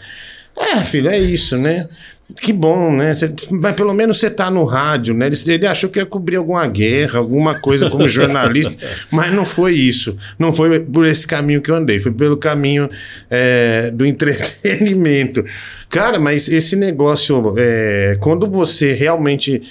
É, 0.61 0.83
filho, 0.83 1.09
é 1.09 1.16
isso, 1.16 1.57
né? 1.57 1.88
Que 2.37 2.53
bom, 2.53 2.95
né? 2.95 3.15
Cê- 3.15 3.33
mas 3.51 3.75
pelo 3.75 3.95
menos 3.95 4.19
você 4.19 4.29
tá 4.29 4.51
no 4.51 4.65
rádio, 4.65 5.15
né? 5.15 5.27
Ele, 5.27 5.37
ele 5.47 5.67
achou 5.67 5.89
que 5.89 5.99
ia 5.99 6.05
cobrir 6.05 6.37
alguma 6.37 6.67
guerra, 6.67 7.19
alguma 7.19 7.59
coisa 7.59 7.89
como 7.89 8.07
jornalista, 8.09 8.77
mas 9.11 9.33
não 9.33 9.47
foi 9.47 9.75
isso. 9.75 10.17
Não 10.39 10.53
foi 10.53 10.79
por 10.81 11.07
esse 11.07 11.27
caminho 11.27 11.63
que 11.63 11.71
eu 11.71 11.75
andei, 11.75 11.99
foi 12.01 12.13
pelo 12.13 12.37
caminho 12.37 12.89
é, 13.31 13.91
do 13.93 14.05
entretenimento. 14.05 15.43
Cara, 15.89 16.21
mas 16.21 16.51
esse 16.51 16.77
negócio, 16.77 17.55
é, 17.57 18.19
quando 18.21 18.47
você 18.47 18.93
realmente 18.93 19.63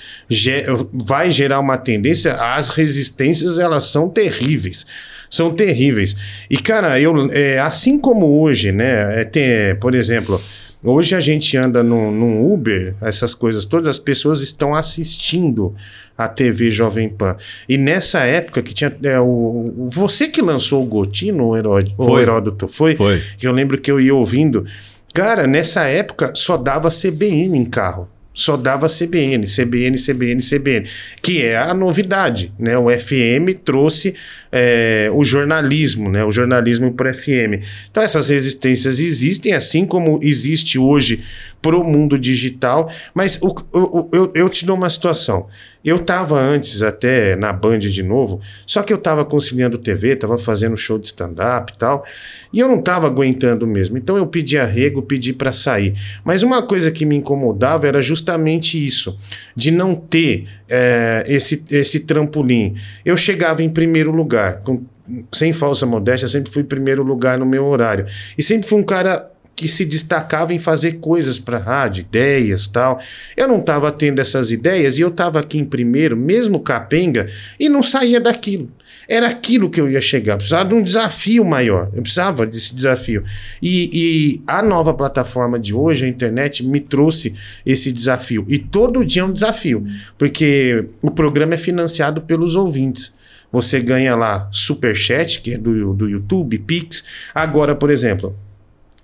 vai 0.92 1.30
gerar 1.30 1.60
uma 1.60 1.78
tendência, 1.78 2.34
as 2.34 2.70
resistências 2.70 3.60
elas 3.60 3.84
são 3.84 4.10
terríveis 4.10 4.86
são 5.30 5.54
terríveis. 5.54 6.16
E, 6.50 6.58
cara, 6.58 7.00
eu, 7.02 7.30
é, 7.34 7.60
assim 7.60 8.00
como 8.00 8.42
hoje, 8.42 8.72
né? 8.72 9.22
é, 9.22 9.26
tem, 9.26 9.44
é, 9.44 9.74
por 9.76 9.94
exemplo, 9.94 10.42
Hoje 10.84 11.15
a 11.15 11.19
gente 11.19 11.57
anda 11.57 11.81
num, 11.84 12.12
num 12.12 12.53
Uber, 12.53 12.96
essas 13.01 13.34
coisas 13.34 13.65
todas, 13.65 13.88
as 13.88 14.00
pessoas 14.00 14.41
estão 14.41 14.75
assistindo 14.75 15.74
a 16.17 16.27
TV 16.27 16.69
Jovem 16.72 17.10
Pan. 17.10 17.36
E 17.67 17.77
nessa 17.77 18.19
época 18.22 18.62
que 18.62 18.74
tinha. 18.74 18.96
É, 19.03 19.19
o, 19.19 19.89
você 19.91 20.27
que 20.27 20.41
lançou 20.41 20.84
o 20.84 20.86
Gotino, 20.86 21.48
o, 21.48 21.57
Herói- 21.57 21.93
o. 21.98 22.19
Heródoto, 22.19 22.67
foi? 22.67 22.96
Foi. 22.96 23.22
Que 23.38 23.48
eu 23.48 23.51
lembro 23.51 23.77
que 23.79 23.89
eu 23.91 24.00
ia 24.00 24.13
ouvindo. 24.13 24.65
Cara, 25.13 25.48
nessa 25.48 25.86
época 25.86 26.31
só 26.36 26.57
dava 26.57 26.89
CBN 26.89 27.57
em 27.57 27.65
carro. 27.65 28.07
Só 28.39 28.56
dava 28.56 28.86
CBN, 28.88 29.46
CBN, 29.48 29.98
CBN, 29.98 30.39
CBN, 30.41 30.86
que 31.24 31.41
é 31.41 31.58
a 31.58 31.74
novidade, 31.74 32.53
né? 32.60 32.77
O 32.77 32.88
FM 32.88 33.58
trouxe 33.65 34.13
é, 34.51 35.10
o 35.12 35.24
jornalismo, 35.24 36.08
né? 36.08 36.24
O 36.24 36.32
jornalismo 36.32 36.94
para 36.94 37.12
FM. 37.15 37.63
Então 37.89 38.03
essas 38.03 38.29
resistências 38.29 39.00
existem, 39.00 39.53
assim 39.53 39.88
como 39.88 40.20
existe 40.22 40.77
hoje 40.77 41.24
pro 41.63 41.84
mundo 41.84 42.17
digital. 42.20 42.91
Mas 43.12 43.39
o- 43.41 43.56
o- 43.74 44.00
o- 44.01 44.10
eu, 44.13 44.32
eu 44.36 44.50
te 44.50 44.65
dou 44.65 44.75
uma 44.75 44.89
situação. 44.91 45.48
Eu 45.84 45.98
estava 45.98 46.39
antes 46.39 46.81
até 46.81 47.36
na 47.36 47.53
Band 47.53 47.79
de 47.79 48.03
novo, 48.03 48.41
só 48.65 48.81
que 48.84 48.91
eu 48.91 48.98
estava 48.98 49.24
conciliando 49.24 49.77
TV, 49.77 50.13
estava 50.13 50.38
fazendo 50.38 50.75
show 50.75 50.98
de 51.00 51.07
stand-up 51.07 51.74
e 51.74 51.77
tal, 51.77 52.05
e 52.51 52.60
eu 52.60 52.67
não 52.67 52.79
estava 52.79 53.07
aguentando 53.07 53.65
mesmo. 53.65 53.98
Então 53.98 54.17
eu 54.17 54.27
pedi 54.27 54.57
arrego, 54.57 55.01
pedi 55.01 55.34
para 55.34 55.51
sair. 55.51 55.96
Mas 56.24 56.43
uma 56.43 56.62
coisa 56.62 56.91
que 56.91 57.05
me 57.05 57.15
incomodava 57.15 57.88
era 57.88 58.01
justamente 58.01 58.84
isso, 58.84 59.17
de 59.55 59.72
não 59.72 59.96
ter 59.96 60.48
eh, 60.69 61.24
esse, 61.27 61.63
esse 61.72 62.01
trampolim. 62.01 62.75
Eu 63.05 63.15
chegava 63.15 63.63
em 63.63 63.69
primeiro 63.69 64.12
lugar, 64.12 64.62
com- 64.63 64.84
sem 65.31 65.53
falsa 65.53 65.86
modéstia, 65.86 66.27
sempre 66.27 66.51
fui 66.51 66.63
primeiro 66.63 67.01
lugar 67.01 67.38
no 67.38 67.46
meu 67.46 67.65
horário. 67.65 68.05
E 68.38 68.43
sempre 68.43 68.67
fui 68.67 68.77
um 68.77 68.84
cara 68.84 69.31
que 69.58 69.68
se 69.68 69.84
destacava 69.84 70.54
em 70.54 70.60
fazer 70.60 71.00
coisas 71.00 71.40
para 71.40 71.58
rádio, 71.58 72.02
ideias 72.02 72.68
tal. 72.68 73.02
Eu 73.36 73.48
não 73.48 73.60
estava 73.60 73.92
tendo 73.92 74.22
essas 74.22 74.52
ideias 74.52 75.00
e 75.00 75.02
eu 75.02 75.08
estava 75.08 75.40
aqui 75.40 75.58
em 75.58 75.66
primeiro, 75.66 76.16
mesmo 76.16 76.60
capenga, 76.60 77.28
e 77.60 77.68
não 77.68 77.82
saía 77.82 78.22
daquilo. 78.22 78.72
Era 79.10 79.26
aquilo 79.28 79.68
que 79.68 79.82
eu 79.82 79.90
ia 79.90 80.00
chegar. 80.00 80.34
Eu 80.34 80.38
precisava 80.38 80.70
de 80.70 80.76
um 80.76 80.84
desafio 80.84 81.44
maior. 81.44 81.90
Eu 81.96 82.04
precisava 82.04 82.46
desse 82.46 82.76
desafio. 82.76 83.24
E, 83.60 83.90
e 83.92 84.42
a 84.46 84.62
nova 84.62 84.94
plataforma 84.94 85.58
de 85.58 85.74
hoje, 85.74 86.06
a 86.06 86.08
internet, 86.08 86.64
me 86.64 86.80
trouxe 86.80 87.34
esse 87.66 87.92
desafio. 87.92 88.46
E 88.48 88.60
todo 88.60 89.04
dia 89.04 89.24
é 89.24 89.26
um 89.26 89.34
desafio, 89.34 89.84
porque 90.20 90.86
o 91.02 91.10
programa 91.10 91.56
é 91.56 91.58
financiado 91.58 92.22
pelos 92.22 92.56
ouvintes. 92.56 93.16
Você 93.52 93.80
ganha 93.80 94.16
lá 94.16 94.48
Superchat, 94.52 95.42
que 95.42 95.56
é 95.56 95.58
do, 95.58 95.96
do 95.96 96.08
YouTube, 96.08 96.60
Pix. 96.60 97.04
Agora, 97.34 97.74
por 97.74 97.90
exemplo, 97.90 98.38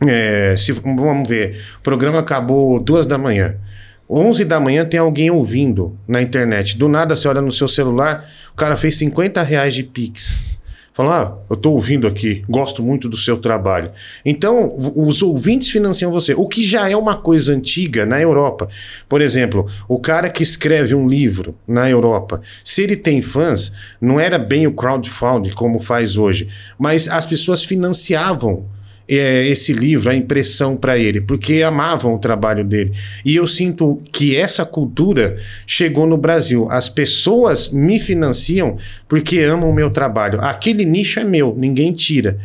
é, 0.09 0.55
se, 0.57 0.71
vamos 0.71 1.27
ver, 1.27 1.59
o 1.77 1.81
programa 1.81 2.19
acabou 2.19 2.79
duas 2.79 3.05
da 3.05 3.17
manhã. 3.17 3.55
11 4.09 4.45
da 4.45 4.59
manhã 4.59 4.85
tem 4.85 4.99
alguém 4.99 5.31
ouvindo 5.31 5.97
na 6.07 6.21
internet. 6.21 6.77
Do 6.77 6.87
nada 6.87 7.15
você 7.15 7.27
olha 7.27 7.41
no 7.41 7.51
seu 7.51 7.67
celular, 7.67 8.29
o 8.51 8.55
cara 8.55 8.77
fez 8.77 8.97
50 8.97 9.41
reais 9.41 9.73
de 9.73 9.83
Pix. 9.83 10.37
Fala, 10.93 11.23
ah, 11.23 11.37
eu 11.49 11.55
tô 11.55 11.71
ouvindo 11.71 12.05
aqui, 12.05 12.43
gosto 12.47 12.83
muito 12.83 13.09
do 13.09 13.17
seu 13.17 13.39
trabalho. 13.39 13.91
Então, 14.23 14.71
os 14.95 15.23
ouvintes 15.23 15.69
financiam 15.69 16.11
você, 16.11 16.35
o 16.35 16.47
que 16.47 16.61
já 16.61 16.87
é 16.87 16.95
uma 16.95 17.15
coisa 17.15 17.51
antiga 17.51 18.05
na 18.05 18.21
Europa. 18.21 18.69
Por 19.09 19.19
exemplo, 19.19 19.65
o 19.87 19.97
cara 19.97 20.29
que 20.29 20.43
escreve 20.43 20.93
um 20.93 21.07
livro 21.07 21.55
na 21.67 21.89
Europa, 21.89 22.39
se 22.63 22.83
ele 22.83 22.95
tem 22.95 23.23
fãs, 23.23 23.73
não 23.99 24.19
era 24.19 24.37
bem 24.37 24.67
o 24.67 24.73
crowdfunding 24.73 25.49
como 25.49 25.79
faz 25.79 26.15
hoje, 26.15 26.47
mas 26.77 27.07
as 27.07 27.25
pessoas 27.25 27.63
financiavam 27.63 28.67
é, 29.07 29.45
esse 29.47 29.73
livro, 29.73 30.09
a 30.09 30.15
impressão 30.15 30.77
para 30.77 30.97
ele, 30.97 31.19
porque 31.19 31.61
amavam 31.61 32.13
o 32.13 32.19
trabalho 32.19 32.63
dele. 32.63 32.91
E 33.25 33.35
eu 33.35 33.45
sinto 33.45 34.01
que 34.11 34.35
essa 34.35 34.65
cultura 34.65 35.37
chegou 35.67 36.07
no 36.07 36.17
Brasil. 36.17 36.67
As 36.69 36.87
pessoas 36.87 37.69
me 37.69 37.99
financiam 37.99 38.77
porque 39.07 39.39
amam 39.39 39.69
o 39.69 39.73
meu 39.73 39.91
trabalho. 39.91 40.39
Aquele 40.41 40.85
nicho 40.85 41.19
é 41.19 41.23
meu, 41.23 41.53
ninguém 41.57 41.91
tira. 41.91 42.39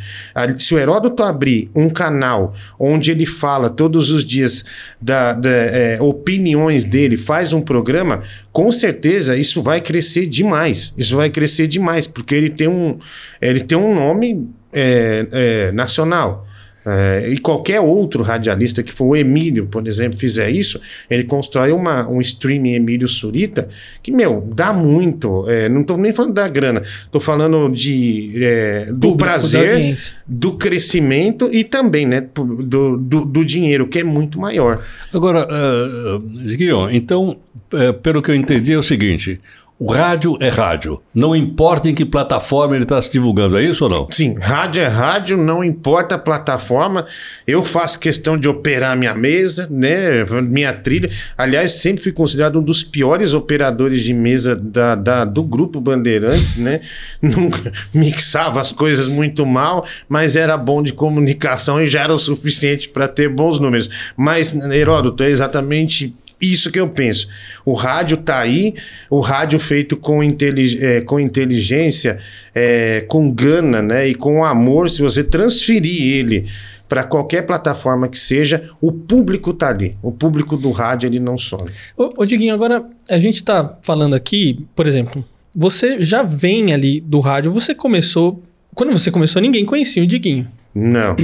Se 0.59 0.75
o 0.75 0.79
Heródoto 0.79 1.23
abrir 1.23 1.71
um 1.75 1.88
canal 1.88 2.55
onde 2.79 3.11
ele 3.11 3.27
fala 3.27 3.71
todos 3.71 4.11
os 4.11 4.25
dias 4.25 4.65
da, 5.00 5.33
da, 5.33 5.49
é, 5.49 5.99
opiniões 6.00 6.85
dele, 6.85 7.17
faz 7.17 7.53
um 7.53 7.61
programa, 7.61 8.23
com 8.53 8.73
certeza 8.73 9.37
isso 9.37 9.62
vai 9.62 9.81
crescer 9.81 10.27
demais. 10.27 10.93
Isso 10.99 11.17
vai 11.17 11.31
crescer 11.31 11.69
demais, 11.69 12.07
porque 12.07 12.35
ele 12.35 12.50
tem 12.50 12.67
um, 12.69 12.99
ele 13.41 13.61
tem 13.61 13.79
um 13.79 13.95
nome 13.95 14.49
é, 14.73 15.27
é, 15.31 15.73
nacional. 15.73 16.48
É, 16.90 17.28
e 17.30 17.38
qualquer 17.38 17.80
outro 17.80 18.23
radialista 18.23 18.83
que 18.83 18.92
for 18.92 19.04
o 19.04 19.16
Emílio, 19.16 19.66
por 19.66 19.87
exemplo, 19.87 20.18
fizer 20.18 20.49
isso, 20.49 20.80
ele 21.11 21.25
constrói 21.25 21.71
uma, 21.71 22.09
um 22.09 22.18
streaming 22.21 22.73
Emílio 22.73 23.07
Surita 23.07 23.68
que, 24.02 24.11
meu, 24.11 24.49
dá 24.54 24.73
muito. 24.73 25.45
É, 25.49 25.68
não 25.68 25.83
estou 25.83 25.99
nem 25.99 26.12
falando 26.12 26.35
da 26.35 26.49
grana, 26.49 26.83
estou 27.04 27.21
falando 27.21 27.68
de, 27.68 28.33
é, 28.42 28.85
do 28.87 29.09
Público, 29.09 29.18
prazer, 29.18 29.99
do 30.26 30.52
crescimento 30.52 31.50
e 31.52 31.62
também 31.62 32.07
né, 32.07 32.26
do, 32.35 32.97
do, 32.97 33.25
do 33.25 33.45
dinheiro, 33.45 33.87
que 33.87 33.99
é 33.99 34.04
muito 34.04 34.40
maior. 34.40 34.83
Agora, 35.12 35.47
uh, 35.47 36.18
Guilherme, 36.21 36.97
então, 36.97 37.37
eh, 37.73 37.92
pelo 37.92 38.23
que 38.23 38.30
eu 38.30 38.35
entendi 38.35 38.73
é 38.73 38.78
o 38.78 38.83
seguinte: 38.83 39.40
o 39.80 39.92
rádio 39.92 40.37
é 40.40 40.49
rádio. 40.49 41.00
Não 41.14 41.37
importa 41.37 41.88
em 41.88 41.94
que 41.94 42.04
plataforma 42.04 42.75
ele 42.75 42.82
está 42.85 43.00
se 43.00 43.12
divulgando, 43.12 43.56
é 43.56 43.62
isso 43.62 43.85
ou 43.85 43.90
não? 43.90 44.08
Sim, 44.11 44.37
rádio 44.38 44.82
é 44.82 44.87
rádio, 44.87 45.37
não 45.37 45.62
importa 45.62 46.16
a 46.16 46.18
plataforma. 46.18 47.06
Eu 47.47 47.62
faço 47.62 47.99
questão 47.99 48.37
de 48.37 48.49
operar 48.49 48.97
minha 48.97 49.14
mesa, 49.14 49.68
né? 49.70 50.25
Minha 50.42 50.73
trilha. 50.73 51.08
Aliás, 51.37 51.73
sempre 51.73 52.02
fui 52.02 52.12
considerado 52.12 52.58
um 52.58 52.62
dos 52.64 52.82
piores 52.82 53.32
operadores 53.32 54.02
de 54.02 54.12
mesa 54.12 54.56
da, 54.56 54.94
da- 54.97 55.25
do 55.25 55.42
grupo 55.44 55.80
Bandeirantes, 55.80 56.56
né? 56.56 56.80
Nunca 57.23 57.70
mixava 57.94 58.61
as 58.61 58.73
coisas 58.73 59.06
muito 59.06 59.47
mal, 59.47 59.87
mas 60.08 60.35
era 60.35 60.56
bom 60.58 60.82
de 60.82 60.92
comunicação 60.92 61.80
e 61.80 61.87
já 61.87 62.02
era 62.02 62.12
o 62.12 62.18
suficiente 62.18 62.88
para 62.88 63.06
ter 63.06 63.28
bons 63.28 63.58
números. 63.61 63.88
Mas, 64.16 64.52
Heródoto, 64.54 65.23
é 65.23 65.28
exatamente 65.30 66.14
isso 66.40 66.71
que 66.71 66.78
eu 66.78 66.88
penso. 66.88 67.28
O 67.64 67.75
rádio 67.75 68.16
tá 68.16 68.38
aí, 68.38 68.75
o 69.11 69.21
rádio 69.21 69.59
feito 69.59 69.97
com, 69.97 70.23
intelig 70.23 70.78
é, 70.80 71.00
com 71.00 71.18
inteligência, 71.18 72.18
é, 72.54 73.04
com 73.09 73.30
gana, 73.30 73.83
né? 73.83 74.09
E 74.09 74.14
com 74.14 74.45
amor, 74.45 74.88
se 74.88 75.02
você 75.02 75.25
transferir 75.25 76.02
ele 76.02 76.47
para 76.88 77.04
qualquer 77.04 77.42
plataforma 77.42 78.09
que 78.09 78.18
seja, 78.18 78.71
o 78.80 78.90
público 78.90 79.52
tá 79.52 79.68
ali. 79.68 79.97
O 80.02 80.11
público 80.11 80.57
do 80.57 80.71
rádio 80.71 81.07
ele 81.07 81.21
não 81.21 81.37
some. 81.37 81.71
Ô, 81.97 82.14
ô 82.16 82.25
Diguinho, 82.25 82.54
agora 82.54 82.85
a 83.09 83.18
gente 83.18 83.45
tá 83.45 83.78
falando 83.83 84.14
aqui, 84.14 84.64
por 84.75 84.88
exemplo, 84.88 85.25
você 85.54 86.00
já 86.00 86.23
vem 86.23 86.73
ali 86.73 87.00
do 87.00 87.21
rádio, 87.21 87.52
você 87.52 87.75
começou. 87.75 88.42
Quando 88.75 88.92
você 88.92 89.11
começou, 89.11 89.42
ninguém 89.42 89.64
conhecia 89.64 90.02
o 90.02 90.07
Diguinho. 90.07 90.49
Não. 90.75 91.16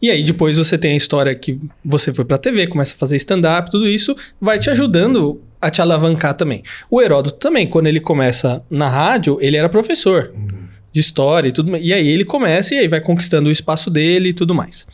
E 0.00 0.10
aí 0.10 0.22
depois 0.22 0.56
você 0.56 0.78
tem 0.78 0.92
a 0.92 0.96
história 0.96 1.34
que 1.34 1.60
você 1.84 2.14
foi 2.14 2.24
pra 2.24 2.38
TV, 2.38 2.66
começa 2.66 2.94
a 2.94 2.98
fazer 2.98 3.16
stand-up, 3.16 3.70
tudo 3.70 3.88
isso 3.88 4.16
vai 4.40 4.58
te 4.58 4.70
ajudando 4.70 5.40
a 5.60 5.70
te 5.70 5.82
alavancar 5.82 6.34
também. 6.34 6.62
O 6.90 7.02
Heródoto 7.02 7.38
também, 7.38 7.66
quando 7.66 7.88
ele 7.88 8.00
começa 8.00 8.64
na 8.70 8.88
rádio, 8.88 9.38
ele 9.40 9.56
era 9.56 9.68
professor 9.68 10.32
de 10.92 11.00
história 11.00 11.48
e 11.48 11.52
tudo 11.52 11.70
mais. 11.70 11.84
E 11.84 11.92
aí 11.92 12.08
ele 12.08 12.24
começa 12.24 12.74
e 12.74 12.78
aí 12.78 12.88
vai 12.88 13.00
conquistando 13.00 13.48
o 13.48 13.52
espaço 13.52 13.90
dele 13.90 14.30
e 14.30 14.32
tudo 14.32 14.54
mais. 14.54 14.86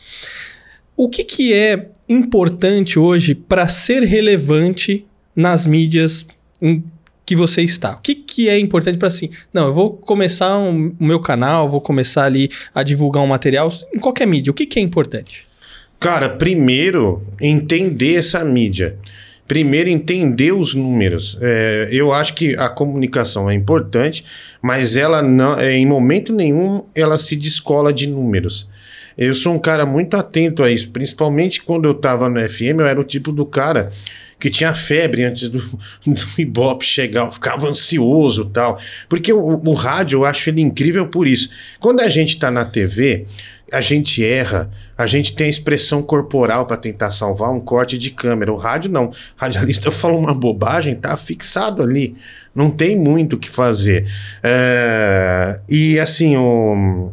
O 0.97 1.09
que, 1.09 1.23
que 1.23 1.53
é 1.53 1.89
importante 2.07 2.97
hoje 2.97 3.35
para 3.35 3.67
ser 3.67 4.03
relevante 4.03 5.05
nas 5.35 5.67
mídias 5.67 6.25
que 7.25 7.35
você 7.35 7.61
está? 7.61 7.93
O 7.93 8.01
que, 8.01 8.13
que 8.15 8.47
é 8.49 8.59
importante 8.59 8.97
para 8.97 9.07
assim? 9.07 9.29
Não, 9.53 9.67
eu 9.67 9.73
vou 9.73 9.91
começar 9.93 10.57
um- 10.59 10.93
o 10.99 11.03
meu 11.05 11.19
canal, 11.19 11.69
vou 11.69 11.81
começar 11.81 12.25
ali 12.25 12.49
a 12.73 12.83
divulgar 12.83 13.23
um 13.23 13.27
material 13.27 13.71
em 13.93 13.99
qualquer 13.99 14.27
mídia. 14.27 14.51
O 14.51 14.53
que, 14.53 14.65
que 14.65 14.77
é 14.79 14.81
importante? 14.81 15.47
Cara, 15.99 16.29
primeiro, 16.29 17.23
entender 17.41 18.15
essa 18.15 18.43
mídia. 18.43 18.97
Primeiro, 19.47 19.89
entender 19.89 20.51
os 20.53 20.73
números. 20.73 21.37
É, 21.41 21.87
eu 21.91 22.11
acho 22.11 22.33
que 22.33 22.55
a 22.57 22.67
comunicação 22.67 23.49
é 23.49 23.53
importante, 23.53 24.25
mas 24.61 24.95
ela 24.95 25.21
não, 25.21 25.59
é, 25.59 25.73
em 25.77 25.85
momento 25.85 26.33
nenhum 26.33 26.83
ela 26.95 27.17
se 27.17 27.35
descola 27.35 27.93
de 27.93 28.07
números. 28.07 28.67
Eu 29.17 29.33
sou 29.33 29.53
um 29.53 29.59
cara 29.59 29.85
muito 29.85 30.15
atento 30.17 30.61
a 30.63 30.69
isso, 30.71 30.89
principalmente 30.89 31.61
quando 31.61 31.85
eu 31.85 31.91
estava 31.91 32.27
no 32.29 32.39
FM, 32.49 32.79
eu 32.79 32.85
era 32.87 32.99
o 32.99 33.03
tipo 33.03 33.31
do 33.31 33.45
cara 33.45 33.91
que 34.39 34.49
tinha 34.49 34.73
febre 34.73 35.23
antes 35.23 35.47
do, 35.49 35.59
do 35.59 36.25
Ibope 36.37 36.85
chegar, 36.85 37.31
ficava 37.31 37.67
ansioso 37.67 38.45
tal. 38.45 38.79
Porque 39.07 39.31
o, 39.31 39.61
o 39.65 39.73
rádio, 39.73 40.19
eu 40.19 40.25
acho 40.25 40.49
ele 40.49 40.61
incrível 40.61 41.07
por 41.07 41.27
isso. 41.27 41.49
Quando 41.79 42.01
a 42.01 42.09
gente 42.09 42.35
está 42.35 42.51
na 42.51 42.65
TV, 42.65 43.25
a 43.71 43.81
gente 43.81 44.23
erra, 44.23 44.69
a 44.97 45.07
gente 45.07 45.35
tem 45.35 45.47
a 45.47 45.49
expressão 45.49 46.01
corporal 46.03 46.65
para 46.65 46.77
tentar 46.77 47.11
salvar 47.11 47.51
um 47.51 47.59
corte 47.59 47.97
de 47.97 48.11
câmera. 48.11 48.51
O 48.51 48.55
rádio 48.55 48.91
não. 48.91 49.07
O 49.07 49.13
radialista 49.35 49.89
fala 49.91 50.15
uma 50.15 50.33
bobagem, 50.33 50.95
tá 50.95 51.15
fixado 51.17 51.81
ali. 51.81 52.15
Não 52.53 52.69
tem 52.69 52.97
muito 52.97 53.33
o 53.33 53.39
que 53.39 53.49
fazer. 53.49 54.07
É, 54.43 55.59
E 55.67 55.99
assim, 55.99 56.37
o. 56.37 57.11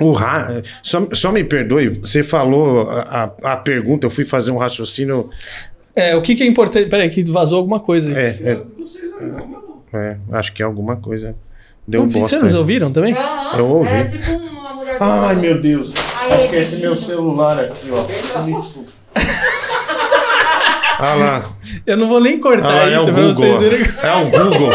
O 0.00 0.10
ra... 0.10 0.60
só, 0.82 1.06
só 1.12 1.30
me 1.30 1.44
perdoe, 1.44 1.88
você 1.88 2.24
falou 2.24 2.82
a, 2.90 3.32
a, 3.42 3.52
a 3.52 3.56
pergunta, 3.56 4.04
eu 4.04 4.10
fui 4.10 4.24
fazer 4.24 4.50
um 4.50 4.56
raciocínio. 4.56 5.30
É, 5.96 6.16
o 6.16 6.20
que, 6.22 6.34
que 6.34 6.42
é 6.42 6.46
importante. 6.46 6.88
Peraí, 6.88 7.08
que 7.08 7.22
vazou 7.30 7.58
alguma 7.58 7.80
coisa. 7.80 8.10
aí. 8.10 8.16
É, 8.16 8.28
é, 8.42 9.96
é, 9.96 10.16
acho 10.32 10.52
que 10.52 10.62
é 10.62 10.66
alguma 10.66 10.96
coisa. 10.96 11.36
Deu 11.86 12.02
Não 12.02 12.08
bosta. 12.08 12.40
Vocês 12.40 12.54
ouviram 12.54 12.90
também? 12.90 13.14
Aham, 13.14 13.58
Eu 13.58 13.66
ouvi. 13.68 13.88
É 13.88 14.04
tipo 14.04 14.32
uma 14.32 14.74
mulher. 14.74 14.96
Ai, 14.98 15.36
meu 15.36 15.60
Deus. 15.60 15.92
Aí, 16.20 16.32
Acho 16.32 16.48
que 16.48 16.56
é 16.56 16.62
esse 16.62 16.76
meu 16.76 16.96
celular 16.96 17.58
aqui, 17.60 17.88
ó. 17.90 18.42
Me 18.42 18.60
desculpa. 18.60 18.90
Ah 21.04 21.14
lá. 21.14 21.52
Eu 21.86 21.96
não 21.96 22.08
vou 22.08 22.20
nem 22.20 22.36
Ah 22.38 22.40
cortar 22.40 22.68
lá, 22.74 22.88
é 22.90 22.92
isso 22.98 23.10
o 23.10 23.12
pra 23.12 23.22
Google. 23.22 23.32
vocês 23.32 23.58
verem. 23.60 23.86
É 24.02 24.12
o 24.16 24.30
Google. 24.30 24.70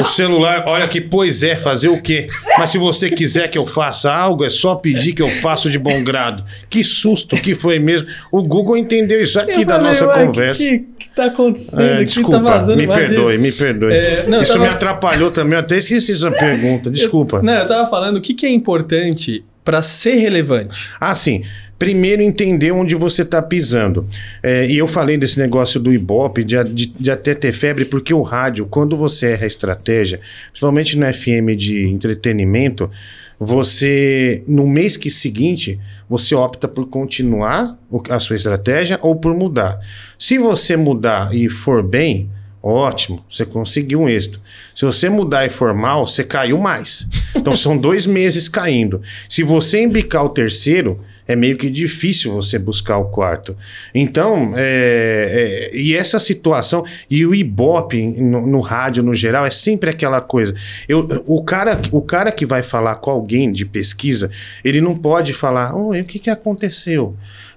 O 0.00 0.04
celular, 0.06 0.64
olha 0.66 0.88
que 0.88 1.00
pois 1.00 1.42
é, 1.44 1.54
fazer 1.56 1.88
o 1.88 2.02
quê? 2.02 2.26
Mas 2.58 2.70
se 2.70 2.78
você 2.78 3.08
quiser 3.08 3.48
que 3.48 3.56
eu 3.56 3.64
faça 3.64 4.12
algo, 4.12 4.44
é 4.44 4.50
só 4.50 4.74
pedir 4.74 5.12
que 5.12 5.22
eu 5.22 5.28
faço 5.28 5.70
de 5.70 5.78
bom 5.78 6.02
grado. 6.02 6.44
Que 6.68 6.82
susto 6.82 7.36
que 7.36 7.54
foi 7.54 7.78
mesmo. 7.78 8.08
O 8.32 8.42
Google 8.42 8.76
entendeu 8.76 9.20
isso 9.20 9.38
aqui 9.38 9.52
Eu 9.62 9.64
da 9.64 9.74
falei, 9.76 9.88
nossa 9.90 10.08
conversa. 10.08 10.62
O 10.62 10.66
que, 10.66 10.78
que, 10.98 11.08
tá 11.14 11.26
acontecendo? 11.26 11.82
É, 11.82 11.94
O 11.94 11.98
que 11.98 12.04
desculpa, 12.06 12.30
tá 12.32 12.42
vazando? 12.42 12.76
me 12.76 12.86
perdoe, 12.88 13.38
me 13.38 13.52
perdoe. 13.52 13.92
É, 13.92 14.26
não, 14.26 14.38
eu 14.38 14.42
Isso 14.42 14.52
tava- 14.54 14.64
me 14.66 14.70
atrapalhou 14.72 15.30
também, 15.30 15.52
eu 15.54 15.60
até 15.60 15.76
esqueci 15.78 16.14
sua 16.16 16.32
pergunta, 16.32 16.90
desculpa. 16.90 17.40
Não, 17.40 17.52
eu 17.54 17.66
tava 17.66 17.88
falando 17.88 18.16
o 18.16 18.20
que, 18.20 18.34
que 18.34 18.44
é 18.44 18.50
importante 18.50 19.44
pra 19.64 19.80
ser 19.80 20.16
relevante. 20.16 20.76
Ah, 21.00 21.14
sim. 21.14 21.42
Primeiro 21.84 22.22
entender 22.22 22.70
onde 22.72 22.94
você 22.94 23.20
está 23.22 23.42
pisando. 23.42 24.08
É, 24.42 24.66
e 24.66 24.78
eu 24.78 24.88
falei 24.88 25.18
desse 25.18 25.38
negócio 25.38 25.78
do 25.78 25.92
Ibope, 25.92 26.42
de, 26.42 26.62
de- 26.64 26.86
de 26.86 27.10
até 27.10 27.34
ter 27.34 27.52
febre, 27.52 27.84
porque 27.84 28.14
o 28.14 28.22
rádio, 28.22 28.64
quando 28.64 28.96
você 28.96 29.32
erra 29.32 29.44
a 29.44 29.46
estratégia, 29.46 30.18
principalmente 30.50 30.96
no 30.96 31.04
FM 31.12 31.54
de 31.56 31.86
entretenimento, 31.88 32.90
você, 33.38 34.42
no 34.48 34.66
mês 34.66 34.96
que 34.96 35.10
seguinte, 35.10 35.78
você 36.08 36.34
opta 36.34 36.66
por 36.66 36.86
continuar 36.88 37.78
a 38.08 38.18
sua 38.18 38.36
estratégia 38.36 38.98
ou 39.02 39.16
por 39.16 39.34
mudar. 39.36 39.78
Se 40.18 40.38
você 40.38 40.76
mudar 40.76 41.34
e 41.34 41.50
for 41.50 41.82
bem, 41.82 42.30
Ótimo, 42.66 43.22
você 43.28 43.44
conseguiu 43.44 44.00
um 44.00 44.08
êxito. 44.08 44.40
Se 44.74 44.86
você 44.86 45.10
mudar 45.10 45.44
e 45.44 45.50
for 45.50 45.74
mal, 45.74 46.06
você 46.06 46.24
caiu 46.24 46.56
mais. 46.56 47.06
Então 47.36 47.54
são 47.54 47.76
dois 47.76 48.06
meses 48.06 48.48
caindo. 48.48 49.02
Se 49.28 49.42
você 49.42 49.82
embicar 49.82 50.24
o 50.24 50.30
terceiro, 50.30 50.98
é 51.28 51.36
meio 51.36 51.58
que 51.58 51.68
difícil 51.68 52.32
você 52.32 52.58
buscar 52.58 52.96
o 52.96 53.10
quarto. 53.10 53.54
Então, 53.94 54.54
é, 54.56 55.70
é, 55.72 55.76
e 55.76 55.94
essa 55.94 56.18
situação, 56.18 56.86
e 57.10 57.26
o 57.26 57.34
Ibope 57.34 58.02
no, 58.02 58.46
no 58.46 58.60
rádio 58.60 59.02
no 59.02 59.14
geral, 59.14 59.44
é 59.44 59.50
sempre 59.50 59.90
aquela 59.90 60.22
coisa. 60.22 60.54
Eu, 60.88 61.06
o, 61.26 61.44
cara, 61.44 61.78
o 61.92 62.00
cara 62.00 62.32
que 62.32 62.46
vai 62.46 62.62
falar 62.62 62.94
com 62.94 63.10
alguém 63.10 63.52
de 63.52 63.66
pesquisa, 63.66 64.30
ele 64.64 64.80
não 64.80 64.96
pode 64.96 65.34
falar, 65.34 65.76
oi, 65.76 66.00
o 66.00 66.04
que, 66.06 66.18
que 66.18 66.30
aconteceu? 66.30 67.14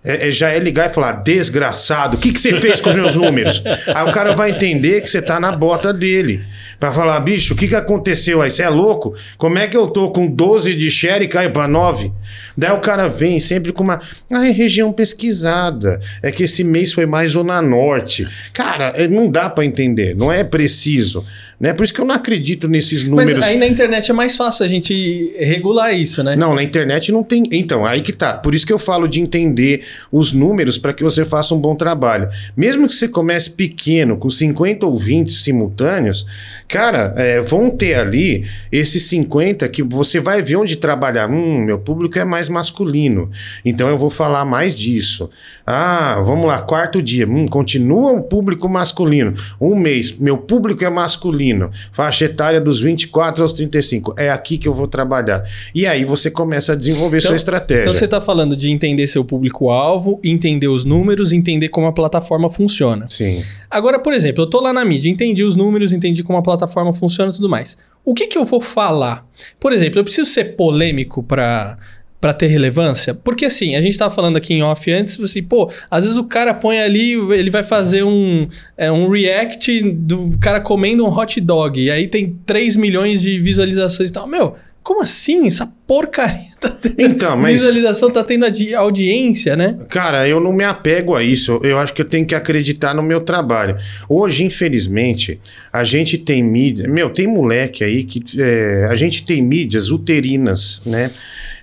É, 0.07 0.29
é, 0.29 0.31
já 0.31 0.49
é 0.49 0.57
ligar 0.57 0.89
e 0.89 0.93
falar, 0.93 1.11
desgraçado, 1.23 2.15
o 2.15 2.19
que, 2.19 2.31
que 2.31 2.39
você 2.39 2.61
fez 2.61 2.79
com 2.79 2.89
os 2.89 2.95
meus 2.95 3.15
números? 3.15 3.61
Aí 3.93 4.09
o 4.09 4.11
cara 4.13 4.33
vai 4.33 4.51
entender 4.51 5.01
que 5.01 5.09
você 5.09 5.21
tá 5.21 5.37
na 5.37 5.51
bota 5.51 5.93
dele. 5.93 6.45
Pra 6.79 6.93
falar, 6.93 7.19
bicho, 7.19 7.53
o 7.53 7.57
que, 7.57 7.67
que 7.67 7.75
aconteceu 7.75 8.41
aí? 8.41 8.51
Você 8.51 8.61
é 8.61 8.69
louco? 8.69 9.15
Como 9.37 9.57
é 9.57 9.67
que 9.67 9.75
eu 9.75 9.87
tô 9.87 10.11
com 10.11 10.29
12 10.29 10.75
de 10.75 10.89
share 10.91 11.25
e 11.25 11.27
caio 11.27 11.51
pra 11.51 11.67
9? 11.67 12.11
Daí 12.55 12.71
o 12.71 12.79
cara 12.79 13.09
vem 13.09 13.39
sempre 13.39 13.73
com 13.73 13.83
uma. 13.83 13.99
Ah, 14.31 14.47
é 14.47 14.51
região 14.51 14.93
pesquisada. 14.93 15.99
É 16.21 16.31
que 16.31 16.43
esse 16.43 16.63
mês 16.63 16.93
foi 16.93 17.07
mais 17.07 17.31
Zona 17.31 17.61
Norte. 17.61 18.27
Cara, 18.53 18.93
é, 18.95 19.07
não 19.07 19.29
dá 19.29 19.49
pra 19.49 19.65
entender. 19.65 20.15
Não 20.15 20.31
é 20.31 20.43
preciso. 20.43 21.25
Né? 21.59 21.73
Por 21.73 21.83
isso 21.83 21.93
que 21.93 21.99
eu 21.99 22.05
não 22.05 22.13
acredito 22.13 22.67
nesses 22.67 23.03
números. 23.03 23.33
Mas 23.39 23.49
aí 23.49 23.57
na 23.57 23.65
internet 23.65 24.11
é 24.11 24.13
mais 24.13 24.37
fácil 24.37 24.63
a 24.63 24.67
gente 24.67 25.33
regular 25.39 25.91
isso, 25.91 26.23
né? 26.23 26.35
Não, 26.35 26.53
na 26.53 26.61
internet 26.61 27.11
não 27.11 27.23
tem. 27.23 27.43
Então, 27.51 27.83
aí 27.83 28.01
que 28.01 28.13
tá. 28.13 28.37
Por 28.37 28.53
isso 28.53 28.65
que 28.65 28.71
eu 28.71 28.77
falo 28.77 29.07
de 29.07 29.19
entender 29.19 29.83
os 30.11 30.31
números 30.31 30.77
para 30.77 30.93
que 30.93 31.03
você 31.03 31.25
faça 31.25 31.55
um 31.55 31.59
bom 31.59 31.75
trabalho. 31.75 32.29
Mesmo 32.55 32.87
que 32.87 32.93
você 32.93 33.07
comece 33.07 33.49
pequeno, 33.49 34.17
com 34.17 34.29
50 34.29 34.85
ouvintes 34.85 35.43
simultâneos, 35.43 36.27
cara, 36.67 37.13
é, 37.17 37.41
vão 37.41 37.71
ter 37.71 37.95
ali 37.95 38.45
esses 38.71 39.07
50 39.07 39.67
que 39.69 39.81
você 39.81 40.19
vai 40.19 40.43
ver 40.43 40.57
onde 40.57 40.75
trabalhar. 40.75 41.27
Hum, 41.27 41.61
meu 41.61 41.79
público 41.79 42.19
é 42.19 42.25
mais 42.25 42.49
masculino. 42.49 43.31
Então 43.65 43.89
eu 43.89 43.97
vou 43.97 44.11
falar 44.11 44.45
mais 44.45 44.75
disso. 44.75 45.27
Ah, 45.65 46.21
vamos 46.23 46.45
lá, 46.45 46.59
quarto 46.59 47.01
dia. 47.01 47.27
Hum, 47.27 47.47
continua 47.47 48.11
um 48.11 48.21
público 48.21 48.69
masculino. 48.69 49.33
Um 49.59 49.75
mês, 49.75 50.15
meu 50.19 50.37
público 50.37 50.83
é 50.83 50.89
masculino. 50.89 51.46
Faixa 51.91 52.25
etária 52.25 52.59
dos 52.59 52.79
24 52.79 53.41
aos 53.41 53.53
35. 53.53 54.15
É 54.17 54.29
aqui 54.29 54.57
que 54.57 54.67
eu 54.67 54.73
vou 54.73 54.87
trabalhar. 54.87 55.43
E 55.73 55.85
aí 55.85 56.05
você 56.05 56.29
começa 56.31 56.73
a 56.73 56.75
desenvolver 56.75 57.21
sua 57.21 57.35
estratégia. 57.35 57.83
Então 57.83 57.93
você 57.93 58.05
está 58.05 58.21
falando 58.21 58.55
de 58.55 58.71
entender 58.71 59.07
seu 59.07 59.23
público-alvo, 59.23 60.19
entender 60.23 60.67
os 60.67 60.83
números, 60.85 61.31
entender 61.31 61.69
como 61.69 61.87
a 61.87 61.93
plataforma 61.93 62.49
funciona. 62.49 63.07
Sim. 63.09 63.43
Agora, 63.69 63.99
por 63.99 64.13
exemplo, 64.13 64.43
eu 64.43 64.49
tô 64.49 64.61
lá 64.61 64.73
na 64.73 64.83
mídia, 64.85 65.09
entendi 65.09 65.43
os 65.43 65.55
números, 65.55 65.93
entendi 65.93 66.23
como 66.23 66.37
a 66.37 66.41
plataforma 66.41 66.93
funciona 66.93 67.31
e 67.31 67.35
tudo 67.35 67.49
mais. 67.49 67.77
O 68.03 68.13
que, 68.13 68.27
que 68.27 68.37
eu 68.37 68.45
vou 68.45 68.61
falar? 68.61 69.25
Por 69.59 69.73
exemplo, 69.73 69.99
eu 69.99 70.03
preciso 70.03 70.29
ser 70.29 70.55
polêmico 70.55 71.21
para 71.21 71.77
para 72.19 72.33
ter 72.33 72.47
relevância? 72.47 73.13
Porque 73.13 73.45
assim, 73.45 73.75
a 73.75 73.81
gente 73.81 73.97
tava 73.97 74.13
falando 74.13 74.37
aqui 74.37 74.53
em 74.53 74.63
off 74.63 74.91
antes, 74.91 75.19
assim, 75.19 75.43
pô, 75.43 75.71
às 75.89 76.03
vezes 76.03 76.17
o 76.17 76.23
cara 76.23 76.53
põe 76.53 76.79
ali, 76.79 77.13
ele 77.33 77.49
vai 77.49 77.63
fazer 77.63 78.03
um, 78.03 78.47
é, 78.75 78.91
um 78.91 79.09
react 79.09 79.81
do 79.81 80.37
cara 80.39 80.59
comendo 80.59 81.05
um 81.05 81.09
hot 81.09 81.39
dog, 81.39 81.81
e 81.81 81.91
aí 81.91 82.07
tem 82.07 82.37
3 82.45 82.75
milhões 82.75 83.21
de 83.21 83.39
visualizações 83.39 84.09
e 84.09 84.13
tal. 84.13 84.27
Meu, 84.27 84.55
como 84.87 85.01
assim? 85.01 85.45
Essa 85.47 85.67
porcaria 85.85 86.47
tá 86.61 86.69
tendo 86.69 87.01
Então, 87.01 87.35
mas- 87.35 87.59
visualização, 87.59 88.09
tá 88.09 88.23
tendo 88.23 88.45
audiência, 88.77 89.53
né? 89.57 89.77
Cara, 89.89 90.25
eu 90.29 90.39
não 90.39 90.53
me 90.53 90.63
apego 90.63 91.13
a 91.13 91.21
isso. 91.21 91.59
Eu 91.61 91.77
acho 91.77 91.93
que 91.93 92.01
eu 92.01 92.05
tenho 92.05 92.25
que 92.25 92.33
acreditar 92.33 92.93
no 92.95 93.03
meu 93.03 93.19
trabalho. 93.19 93.75
Hoje, 94.07 94.45
infelizmente, 94.45 95.41
a 95.73 95.83
gente 95.83 96.17
tem 96.17 96.41
mídia. 96.41 96.87
Meu, 96.87 97.09
tem 97.09 97.27
moleque 97.27 97.83
aí 97.83 98.05
que. 98.05 98.23
é, 98.41 98.87
a 98.89 98.95
gente 98.95 99.25
tem 99.25 99.41
mídias 99.41 99.89
uterinas, 99.91 100.81
né? 100.85 101.11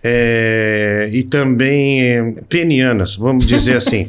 É, 0.03 1.09
e 1.11 1.23
também 1.23 2.03
é, 2.03 2.35
penianas, 2.47 3.17
vamos 3.17 3.47
dizer 3.47 3.77
assim. 3.79 4.09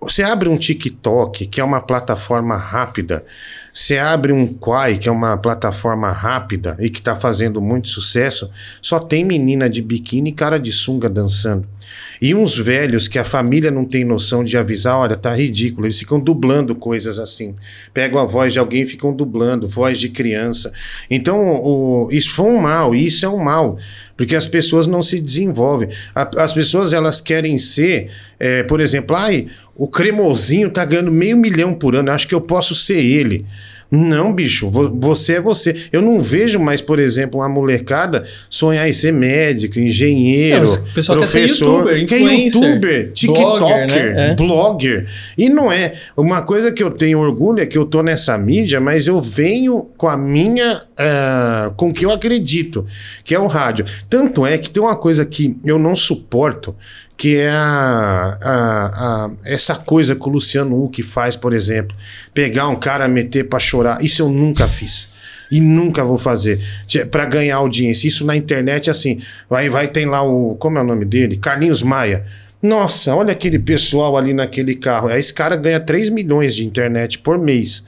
Você 0.00 0.22
abre 0.22 0.48
um 0.48 0.56
TikTok, 0.56 1.46
que 1.46 1.60
é 1.60 1.64
uma 1.64 1.80
plataforma 1.80 2.56
rápida. 2.56 3.24
Você 3.72 3.98
abre 3.98 4.32
um 4.32 4.46
Quai, 4.46 4.98
que 4.98 5.08
é 5.08 5.12
uma 5.12 5.36
plataforma 5.36 6.10
rápida 6.10 6.76
e 6.78 6.88
que 6.88 6.98
está 6.98 7.14
fazendo 7.14 7.60
muito 7.60 7.88
sucesso. 7.88 8.50
Só 8.80 8.98
tem 8.98 9.24
menina 9.24 9.68
de 9.68 9.82
biquíni 9.82 10.30
e 10.30 10.32
cara 10.32 10.58
de 10.58 10.70
sunga 10.70 11.08
dançando. 11.08 11.66
E 12.20 12.34
uns 12.34 12.56
velhos 12.56 13.08
que 13.08 13.18
a 13.18 13.24
família 13.24 13.70
não 13.70 13.84
tem 13.84 14.04
noção 14.04 14.44
de 14.44 14.56
avisar, 14.56 14.96
olha, 14.98 15.16
tá 15.16 15.34
ridículo. 15.34 15.86
Eles 15.86 15.98
ficam 15.98 16.20
dublando 16.20 16.74
coisas 16.74 17.18
assim. 17.18 17.54
Pegam 17.92 18.20
a 18.20 18.24
voz 18.24 18.52
de 18.52 18.58
alguém 18.58 18.82
e 18.82 18.86
ficam 18.86 19.14
dublando, 19.14 19.68
voz 19.68 19.98
de 19.98 20.08
criança. 20.08 20.72
Então, 21.10 21.38
o, 21.62 22.08
isso 22.10 22.32
foi 22.32 22.46
um 22.46 22.58
mal, 22.58 22.94
isso 22.94 23.24
é 23.24 23.28
um 23.28 23.42
mal. 23.42 23.78
Porque 24.16 24.34
as 24.34 24.48
pessoas 24.48 24.86
não 24.86 25.02
se 25.02 25.20
desenvolvem. 25.20 25.88
A- 26.14 26.30
as 26.38 26.52
pessoas, 26.52 26.92
elas 26.92 27.20
querem 27.20 27.58
ser, 27.58 28.08
é, 28.40 28.62
por 28.62 28.80
exemplo, 28.80 29.14
ai, 29.14 29.46
o 29.74 29.86
cremosinho 29.86 30.70
tá 30.70 30.84
ganhando 30.84 31.12
meio 31.12 31.36
milhão 31.36 31.74
por 31.74 31.94
ano, 31.94 32.10
acho 32.10 32.26
que 32.26 32.34
eu 32.34 32.40
posso 32.40 32.74
ser 32.74 32.98
ele. 32.98 33.44
Não, 33.90 34.32
bicho, 34.32 34.68
vo- 34.68 34.90
você 35.00 35.34
é 35.34 35.40
você. 35.40 35.76
Eu 35.92 36.02
não 36.02 36.20
vejo 36.20 36.58
mais, 36.58 36.80
por 36.80 36.98
exemplo, 36.98 37.38
uma 37.40 37.48
molecada 37.48 38.24
sonhar 38.50 38.88
em 38.88 38.92
ser 38.92 39.12
médico, 39.12 39.78
engenheiro, 39.78 40.64
Não, 40.66 40.74
o 40.74 40.92
pessoal 40.92 41.18
quer 41.20 41.28
ser 41.28 41.38
professor, 41.40 41.66
youtuber, 41.92 42.06
que 42.06 42.14
é 42.14 42.18
youtuber, 42.44 43.12
tiktoker, 43.12 43.58
blogger, 43.58 43.86
né? 44.14 44.30
É. 44.30 44.34
blogger. 44.34 45.06
E 45.38 45.48
não 45.48 45.70
é. 45.70 45.92
Uma 46.16 46.42
coisa 46.42 46.72
que 46.72 46.82
eu 46.82 46.90
tenho 46.90 47.18
orgulho 47.20 47.60
é 47.62 47.66
que 47.66 47.78
eu 47.78 47.84
tô 47.84 48.02
nessa 48.02 48.36
mídia, 48.36 48.80
mas 48.80 49.06
eu 49.06 49.20
venho 49.20 49.86
com 49.96 50.08
a 50.08 50.16
minha. 50.16 50.82
ah, 50.98 51.72
com 51.76 51.88
o 51.90 51.92
que 51.92 52.04
eu 52.06 52.10
acredito, 52.10 52.84
que 53.22 53.34
é 53.34 53.38
o 53.38 53.46
rádio. 53.46 53.84
Tanto 54.10 54.44
é 54.46 54.56
que 54.58 54.68
tem 54.70 54.82
uma 54.82 54.96
coisa 54.96 55.24
que 55.24 55.56
eu 55.64 55.78
não 55.78 55.94
suporto, 55.94 56.74
que 57.16 57.36
é 57.36 57.50
a, 57.50 58.38
a- 58.40 59.24
a- 59.26 59.30
essa 59.44 59.74
coisa 59.74 60.14
que 60.14 60.28
o 60.28 60.32
Luciano 60.32 60.82
Huck 60.84 61.02
faz, 61.02 61.34
por 61.36 61.52
exemplo. 61.52 61.96
Pegar 62.34 62.68
um 62.68 62.76
cara, 62.76 63.08
meter 63.08 63.44
pra 63.48 63.58
chorar. 63.58 64.02
Isso 64.04 64.22
eu 64.22 64.28
nunca 64.28 64.68
fiz. 64.68 65.08
E 65.50 65.60
nunca 65.60 66.04
vou 66.04 66.18
fazer. 66.18 66.60
Pra 67.10 67.24
ganhar 67.24 67.56
audiência. 67.56 68.08
Isso 68.08 68.26
na 68.26 68.36
internet, 68.36 68.90
assim. 68.90 69.20
Vai, 69.48 69.68
vai, 69.70 69.88
tem 69.88 70.04
lá 70.06 70.22
o. 70.22 70.56
Como 70.56 70.76
é 70.76 70.80
o 70.80 70.84
nome 70.84 71.04
dele? 71.04 71.36
Carlinhos 71.36 71.82
Maia. 71.82 72.24
Nossa, 72.60 73.14
olha 73.14 73.32
aquele 73.32 73.58
pessoal 73.58 74.16
ali 74.16 74.34
naquele 74.34 74.74
carro. 74.74 75.08
Esse 75.10 75.32
cara 75.32 75.54
ganha 75.56 75.78
3 75.78 76.10
milhões 76.10 76.54
de 76.54 76.64
internet 76.66 77.18
por 77.20 77.38
mês. 77.38 77.84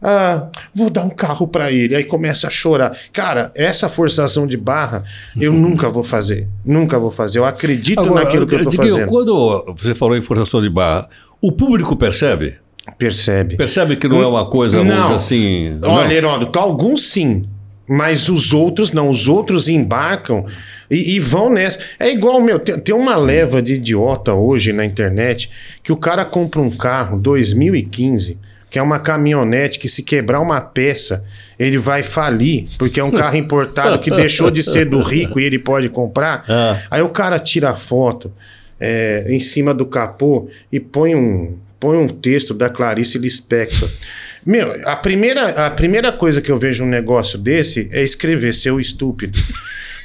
Ah, 0.00 0.48
vou 0.74 0.90
dar 0.90 1.02
um 1.02 1.10
carro 1.10 1.48
pra 1.48 1.72
ele. 1.72 1.94
Aí 1.94 2.04
começa 2.04 2.46
a 2.46 2.50
chorar. 2.50 2.96
Cara, 3.12 3.50
essa 3.54 3.88
forçação 3.88 4.46
de 4.46 4.56
barra 4.56 5.04
eu 5.40 5.52
nunca 5.52 5.88
vou 5.88 6.04
fazer. 6.04 6.48
Nunca 6.64 6.98
vou 6.98 7.10
fazer. 7.10 7.38
Eu 7.38 7.44
acredito 7.44 8.14
naquilo 8.14 8.46
que 8.46 8.54
eu 8.54 8.64
tô 8.64 8.70
Diguinho, 8.70 8.90
fazendo. 8.90 9.08
quando 9.08 9.74
você 9.76 9.94
falou 9.94 10.16
em 10.16 10.22
forçação 10.22 10.60
de 10.60 10.68
barra, 10.68 11.08
o 11.40 11.50
público 11.50 11.96
percebe? 11.96 12.56
Percebe? 12.98 13.56
Percebe 13.56 13.96
que 13.96 14.06
não 14.06 14.22
é 14.22 14.26
uma 14.26 14.48
coisa, 14.48 14.84
Não. 14.84 15.16
assim. 15.16 15.78
Olha? 15.82 16.12
Heródoto, 16.12 16.58
alguns 16.58 17.08
sim. 17.08 17.44
Mas 17.88 18.28
os 18.28 18.52
outros 18.52 18.90
não, 18.90 19.08
os 19.08 19.28
outros 19.28 19.68
embarcam 19.68 20.44
e, 20.90 21.14
e 21.14 21.20
vão 21.20 21.48
nessa. 21.48 21.78
É 22.00 22.10
igual, 22.10 22.40
meu, 22.40 22.58
tem, 22.58 22.78
tem, 22.80 22.94
uma 22.94 23.14
leva 23.16 23.62
de 23.62 23.74
idiota 23.74 24.34
hoje 24.34 24.72
na 24.72 24.84
internet 24.84 25.48
que 25.84 25.92
o 25.92 25.96
cara 25.96 26.24
compra 26.24 26.60
um 26.60 26.70
carro 26.70 27.18
2015, 27.20 28.38
que 28.76 28.78
é 28.78 28.82
uma 28.82 28.98
caminhonete 28.98 29.78
que 29.78 29.88
se 29.88 30.02
quebrar 30.02 30.38
uma 30.38 30.60
peça, 30.60 31.24
ele 31.58 31.78
vai 31.78 32.02
falir, 32.02 32.66
porque 32.76 33.00
é 33.00 33.04
um 33.04 33.10
carro 33.10 33.34
importado 33.34 33.98
que 33.98 34.10
deixou 34.10 34.50
de 34.50 34.62
ser 34.62 34.84
do 34.84 35.00
rico 35.00 35.40
e 35.40 35.44
ele 35.44 35.58
pode 35.58 35.88
comprar. 35.88 36.44
Ah. 36.46 36.78
Aí 36.90 37.00
o 37.00 37.08
cara 37.08 37.38
tira 37.38 37.70
a 37.70 37.74
foto 37.74 38.30
é, 38.78 39.24
em 39.30 39.40
cima 39.40 39.72
do 39.72 39.86
capô 39.86 40.50
e 40.70 40.78
põe 40.78 41.14
um, 41.14 41.56
põe 41.80 41.96
um 41.96 42.06
texto 42.06 42.52
da 42.52 42.68
Clarice 42.68 43.16
Lispector. 43.16 43.88
Meu, 44.44 44.70
a 44.84 44.94
primeira, 44.94 45.48
a 45.66 45.70
primeira 45.70 46.12
coisa 46.12 46.42
que 46.42 46.52
eu 46.52 46.58
vejo 46.58 46.84
um 46.84 46.88
negócio 46.88 47.38
desse 47.38 47.88
é 47.90 48.02
escrever 48.02 48.52
seu 48.52 48.78
estúpido. 48.78 49.38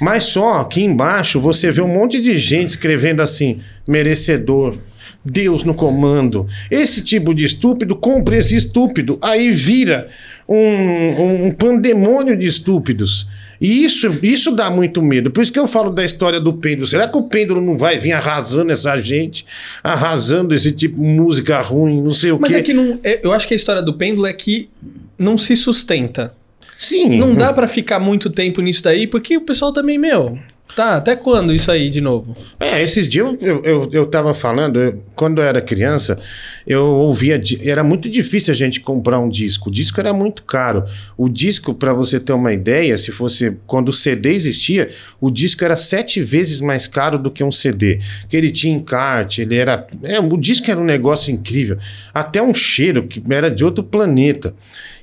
Mas 0.00 0.24
só 0.24 0.60
aqui 0.60 0.82
embaixo 0.82 1.38
você 1.38 1.70
vê 1.70 1.82
um 1.82 1.88
monte 1.88 2.18
de 2.22 2.38
gente 2.38 2.70
escrevendo 2.70 3.20
assim, 3.20 3.60
merecedor, 3.86 4.78
Deus 5.24 5.64
no 5.64 5.74
comando. 5.74 6.46
Esse 6.70 7.02
tipo 7.02 7.34
de 7.34 7.44
estúpido 7.44 7.94
compra 7.94 8.36
esse 8.36 8.56
estúpido. 8.56 9.18
Aí 9.22 9.50
vira 9.50 10.08
um, 10.48 11.46
um 11.46 11.52
pandemônio 11.52 12.36
de 12.36 12.46
estúpidos. 12.46 13.28
E 13.60 13.84
isso, 13.84 14.18
isso 14.22 14.50
dá 14.50 14.68
muito 14.68 15.00
medo. 15.00 15.30
Por 15.30 15.40
isso 15.40 15.52
que 15.52 15.58
eu 15.58 15.68
falo 15.68 15.90
da 15.90 16.04
história 16.04 16.40
do 16.40 16.52
pêndulo. 16.52 16.84
Será 16.84 17.06
que 17.06 17.16
o 17.16 17.22
pêndulo 17.22 17.60
não 17.60 17.78
vai 17.78 17.96
vir 17.96 18.10
arrasando 18.10 18.72
essa 18.72 18.96
gente? 18.98 19.46
Arrasando 19.84 20.52
esse 20.52 20.72
tipo 20.72 20.96
de 20.96 21.06
música 21.06 21.60
ruim, 21.60 22.02
não 22.02 22.12
sei 22.12 22.32
o 22.32 22.40
Mas 22.40 22.50
quê. 22.50 22.56
Mas 22.56 22.60
é 22.60 22.62
que 22.64 22.74
não. 22.74 22.98
É, 23.04 23.20
eu 23.22 23.32
acho 23.32 23.46
que 23.46 23.54
a 23.54 23.56
história 23.56 23.80
do 23.80 23.94
pêndulo 23.94 24.26
é 24.26 24.32
que 24.32 24.68
não 25.16 25.38
se 25.38 25.54
sustenta. 25.54 26.34
Sim. 26.76 27.16
Não 27.16 27.32
dá 27.32 27.52
para 27.52 27.68
ficar 27.68 28.00
muito 28.00 28.28
tempo 28.28 28.60
nisso 28.60 28.82
daí, 28.82 29.06
porque 29.06 29.36
o 29.36 29.42
pessoal 29.42 29.72
também, 29.72 29.96
meu, 29.96 30.36
Tá, 30.74 30.96
até 30.96 31.14
quando 31.14 31.52
isso 31.52 31.70
aí 31.70 31.90
de 31.90 32.00
novo? 32.00 32.36
É, 32.58 32.82
esses 32.82 33.06
dias 33.06 33.36
eu, 33.40 33.62
eu, 33.62 33.88
eu 33.92 34.06
tava 34.06 34.34
falando, 34.34 34.80
eu, 34.80 35.02
quando 35.14 35.40
eu 35.40 35.44
era 35.46 35.60
criança, 35.60 36.18
eu 36.66 36.84
ouvia. 36.84 37.40
Era 37.62 37.82
muito 37.82 38.08
difícil 38.08 38.52
a 38.52 38.56
gente 38.56 38.80
comprar 38.80 39.18
um 39.18 39.28
disco. 39.28 39.68
O 39.68 39.72
disco 39.72 39.98
era 40.00 40.12
muito 40.12 40.42
caro. 40.44 40.84
O 41.16 41.28
disco, 41.28 41.74
para 41.74 41.92
você 41.92 42.20
ter 42.20 42.32
uma 42.32 42.52
ideia, 42.52 42.96
se 42.96 43.10
fosse. 43.10 43.56
Quando 43.66 43.88
o 43.88 43.92
CD 43.92 44.34
existia, 44.34 44.88
o 45.20 45.30
disco 45.30 45.64
era 45.64 45.76
sete 45.76 46.22
vezes 46.22 46.60
mais 46.60 46.86
caro 46.86 47.18
do 47.18 47.30
que 47.30 47.42
um 47.42 47.52
CD. 47.52 48.00
Que 48.28 48.36
ele 48.36 48.50
tinha 48.50 48.74
encarte, 48.74 49.42
ele 49.42 49.56
era. 49.56 49.86
É, 50.02 50.20
o 50.20 50.36
disco 50.36 50.70
era 50.70 50.80
um 50.80 50.84
negócio 50.84 51.32
incrível. 51.32 51.78
Até 52.12 52.42
um 52.42 52.54
cheiro 52.54 53.06
que 53.06 53.22
era 53.32 53.50
de 53.50 53.64
outro 53.64 53.84
planeta. 53.84 54.54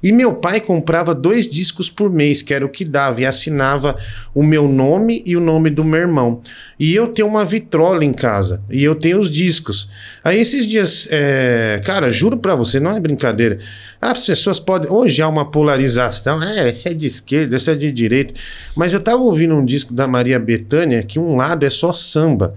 E 0.01 0.11
meu 0.11 0.33
pai 0.33 0.61
comprava 0.61 1.13
dois 1.13 1.45
discos 1.45 1.89
por 1.89 2.09
mês, 2.09 2.41
que 2.41 2.53
era 2.53 2.65
o 2.65 2.69
que 2.69 2.85
dava, 2.85 3.21
e 3.21 3.25
assinava 3.25 3.97
o 4.33 4.43
meu 4.43 4.67
nome 4.67 5.21
e 5.25 5.35
o 5.35 5.41
nome 5.41 5.69
do 5.69 5.83
meu 5.83 5.99
irmão. 5.99 6.41
E 6.79 6.95
eu 6.95 7.07
tenho 7.07 7.27
uma 7.27 7.43
vitrola 7.43 8.03
em 8.03 8.13
casa, 8.13 8.63
e 8.69 8.83
eu 8.83 8.95
tenho 8.95 9.19
os 9.19 9.29
discos. 9.29 9.89
Aí 10.23 10.39
esses 10.39 10.65
dias, 10.65 11.07
é, 11.11 11.48
cara, 11.83 12.12
juro 12.12 12.38
pra 12.38 12.55
você, 12.55 12.79
não 12.79 12.95
é 12.95 12.99
brincadeira. 12.99 13.59
As 14.01 14.25
pessoas 14.25 14.59
podem. 14.59 14.89
Hoje 14.91 15.21
há 15.21 15.27
uma 15.27 15.49
polarização, 15.49 16.41
é, 16.43 16.69
esse 16.69 16.88
é 16.88 16.93
de 16.93 17.07
esquerda, 17.07 17.55
esse 17.55 17.71
é 17.71 17.75
de 17.75 17.91
direita. 17.91 18.33
Mas 18.75 18.93
eu 18.93 18.99
tava 18.99 19.21
ouvindo 19.21 19.55
um 19.55 19.65
disco 19.65 19.93
da 19.93 20.07
Maria 20.07 20.39
Bethânia 20.39 21.03
que 21.03 21.19
um 21.19 21.35
lado 21.35 21.65
é 21.65 21.69
só 21.69 21.93
samba, 21.93 22.53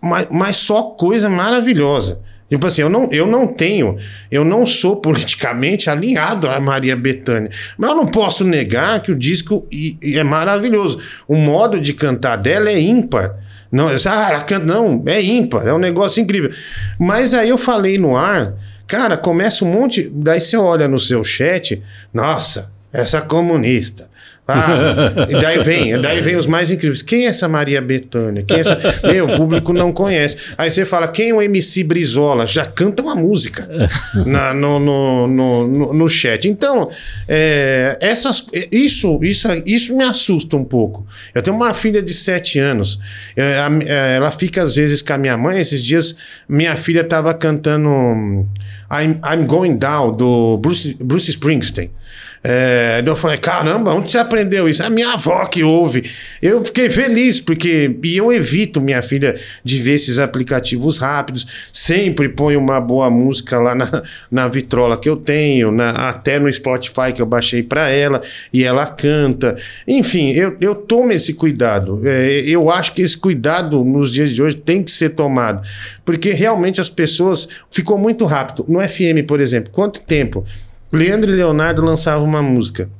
mas, 0.00 0.28
mas 0.30 0.56
só 0.56 0.82
coisa 0.82 1.28
maravilhosa. 1.28 2.20
Tipo 2.48 2.66
assim, 2.66 2.82
eu 2.82 2.88
não, 2.88 3.08
eu 3.10 3.26
não 3.26 3.48
tenho, 3.48 3.96
eu 4.30 4.44
não 4.44 4.66
sou 4.66 4.96
politicamente 4.96 5.88
alinhado 5.88 6.48
a 6.48 6.60
Maria 6.60 6.94
Bethânia. 6.94 7.50
Mas 7.76 7.90
eu 7.90 7.96
não 7.96 8.06
posso 8.06 8.44
negar 8.44 9.00
que 9.00 9.10
o 9.10 9.18
disco 9.18 9.66
é 10.02 10.22
maravilhoso. 10.22 11.00
O 11.26 11.36
modo 11.36 11.80
de 11.80 11.92
cantar 11.92 12.36
dela 12.36 12.70
é 12.70 12.78
ímpar. 12.78 13.34
Não, 13.74 13.88
ah, 13.88 14.28
ela 14.30 14.40
canta, 14.42 14.64
não, 14.64 15.02
é 15.04 15.20
ímpar, 15.20 15.66
é 15.66 15.74
um 15.74 15.78
negócio 15.78 16.22
incrível. 16.22 16.48
Mas 16.96 17.34
aí 17.34 17.48
eu 17.48 17.58
falei 17.58 17.98
no 17.98 18.16
ar, 18.16 18.54
cara, 18.86 19.16
começa 19.16 19.64
um 19.64 19.72
monte. 19.72 20.08
Daí 20.14 20.40
você 20.40 20.56
olha 20.56 20.86
no 20.86 21.00
seu 21.00 21.24
chat, 21.24 21.82
nossa, 22.12 22.70
essa 22.92 23.20
comunista. 23.20 24.08
Ah, 24.46 25.26
e 25.26 25.40
daí 25.40 25.58
vem, 25.60 25.98
daí 25.98 26.20
vem 26.20 26.36
os 26.36 26.46
mais 26.46 26.70
incríveis. 26.70 27.00
Quem 27.00 27.24
é 27.24 27.28
essa 27.28 27.48
Maria 27.48 27.80
Bethânia? 27.80 28.44
Quem 28.46 28.58
é 28.58 28.60
essa... 28.60 28.78
Meu, 29.02 29.26
o 29.26 29.36
público 29.36 29.72
não 29.72 29.90
conhece. 29.90 30.36
Aí 30.58 30.70
você 30.70 30.84
fala, 30.84 31.08
quem 31.08 31.30
é 31.30 31.34
o 31.34 31.40
MC 31.40 31.82
Brizola? 31.82 32.46
Já 32.46 32.66
canta 32.66 33.02
uma 33.02 33.14
música 33.14 33.66
na, 34.26 34.52
no, 34.52 34.78
no, 34.78 35.26
no, 35.26 35.94
no, 35.94 36.08
chat. 36.10 36.46
Então, 36.46 36.90
é, 37.26 37.96
essas, 38.00 38.46
isso, 38.70 39.18
isso, 39.24 39.48
isso 39.64 39.96
me 39.96 40.04
assusta 40.04 40.56
um 40.58 40.64
pouco. 40.64 41.06
Eu 41.34 41.40
tenho 41.40 41.56
uma 41.56 41.72
filha 41.72 42.02
de 42.02 42.12
sete 42.12 42.58
anos. 42.58 43.00
É, 43.34 43.60
é, 43.86 44.16
ela 44.16 44.30
fica 44.30 44.60
às 44.60 44.74
vezes 44.74 45.00
com 45.00 45.14
a 45.14 45.18
minha 45.18 45.38
mãe. 45.38 45.58
Esses 45.58 45.82
dias, 45.82 46.16
minha 46.46 46.76
filha 46.76 47.00
estava 47.00 47.32
cantando 47.32 48.46
I'm, 48.90 49.20
I'm 49.24 49.46
Going 49.46 49.76
Down, 49.76 50.16
do 50.16 50.58
Bruce, 50.58 50.96
Bruce 51.00 51.30
Springsteen. 51.30 51.90
É, 52.46 53.02
eu 53.04 53.16
falei, 53.16 53.38
caramba, 53.38 53.94
onde 53.94 54.10
você 54.10 54.18
aprendeu 54.18 54.68
isso? 54.68 54.84
A 54.84 54.90
minha 54.90 55.14
avó 55.14 55.46
que 55.46 55.64
ouve. 55.64 56.02
Eu 56.42 56.62
fiquei 56.62 56.90
feliz, 56.90 57.40
porque. 57.40 57.98
E 58.04 58.18
eu 58.18 58.30
evito 58.30 58.82
minha 58.82 59.00
filha 59.00 59.34
de 59.64 59.80
ver 59.80 59.94
esses 59.94 60.18
aplicativos 60.18 60.98
rápidos. 60.98 61.46
Sempre 61.72 62.28
ponho 62.28 62.60
uma 62.60 62.78
boa 62.78 63.08
música 63.08 63.58
lá 63.58 63.74
na, 63.74 64.02
na 64.30 64.46
vitrola 64.46 64.98
que 64.98 65.08
eu 65.08 65.16
tenho, 65.16 65.70
na, 65.70 66.10
até 66.10 66.38
no 66.38 66.52
Spotify 66.52 67.14
que 67.14 67.22
eu 67.22 67.26
baixei 67.26 67.62
para 67.62 67.88
ela, 67.88 68.20
e 68.52 68.62
ela 68.62 68.84
canta. 68.84 69.56
Enfim, 69.88 70.32
eu, 70.32 70.54
eu 70.60 70.74
tomo 70.74 71.12
esse 71.12 71.32
cuidado. 71.32 72.02
É, 72.04 72.40
eu 72.40 72.70
acho 72.70 72.92
que 72.92 73.00
esse 73.00 73.16
cuidado 73.16 73.82
nos 73.82 74.12
dias 74.12 74.28
de 74.28 74.42
hoje 74.42 74.56
tem 74.56 74.82
que 74.82 74.90
ser 74.90 75.10
tomado. 75.10 75.66
Porque 76.04 76.32
realmente 76.32 76.78
as 76.78 76.90
pessoas. 76.90 77.48
Ficou 77.72 77.96
muito 77.96 78.26
rápido. 78.26 78.66
No 78.74 78.80
FM, 78.80 79.24
por 79.24 79.40
exemplo, 79.40 79.70
quanto 79.70 80.00
tempo? 80.00 80.44
Leandro 80.92 81.30
e 81.30 81.34
Leonardo 81.36 81.80
lançavam 81.80 82.24
uma 82.24 82.42
música. 82.42 82.90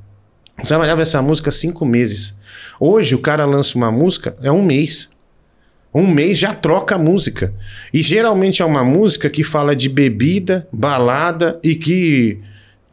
Trabalhava 0.65 1.03
essa 1.03 1.21
música 1.21 1.51
cinco 1.51 1.85
meses. 1.85 2.39
Hoje 2.79 3.17
o 3.17 3.19
cara 3.19 3.45
lança 3.45 3.77
uma 3.77 3.91
música, 3.91 4.37
é 4.41 4.53
um 4.53 4.65
mês. 4.65 5.11
Um 5.93 6.07
mês 6.07 6.39
já 6.39 6.55
troca 6.55 6.95
a 6.95 6.99
música. 6.99 7.53
E 7.93 8.03
geralmente 8.03 8.63
é 8.63 8.65
uma 8.65 8.85
música 8.85 9.29
que 9.29 9.43
fala 9.43 9.75
de 9.75 9.89
bebida, 9.89 10.65
balada 10.73 11.59
e 11.61 11.75
que 11.75 12.39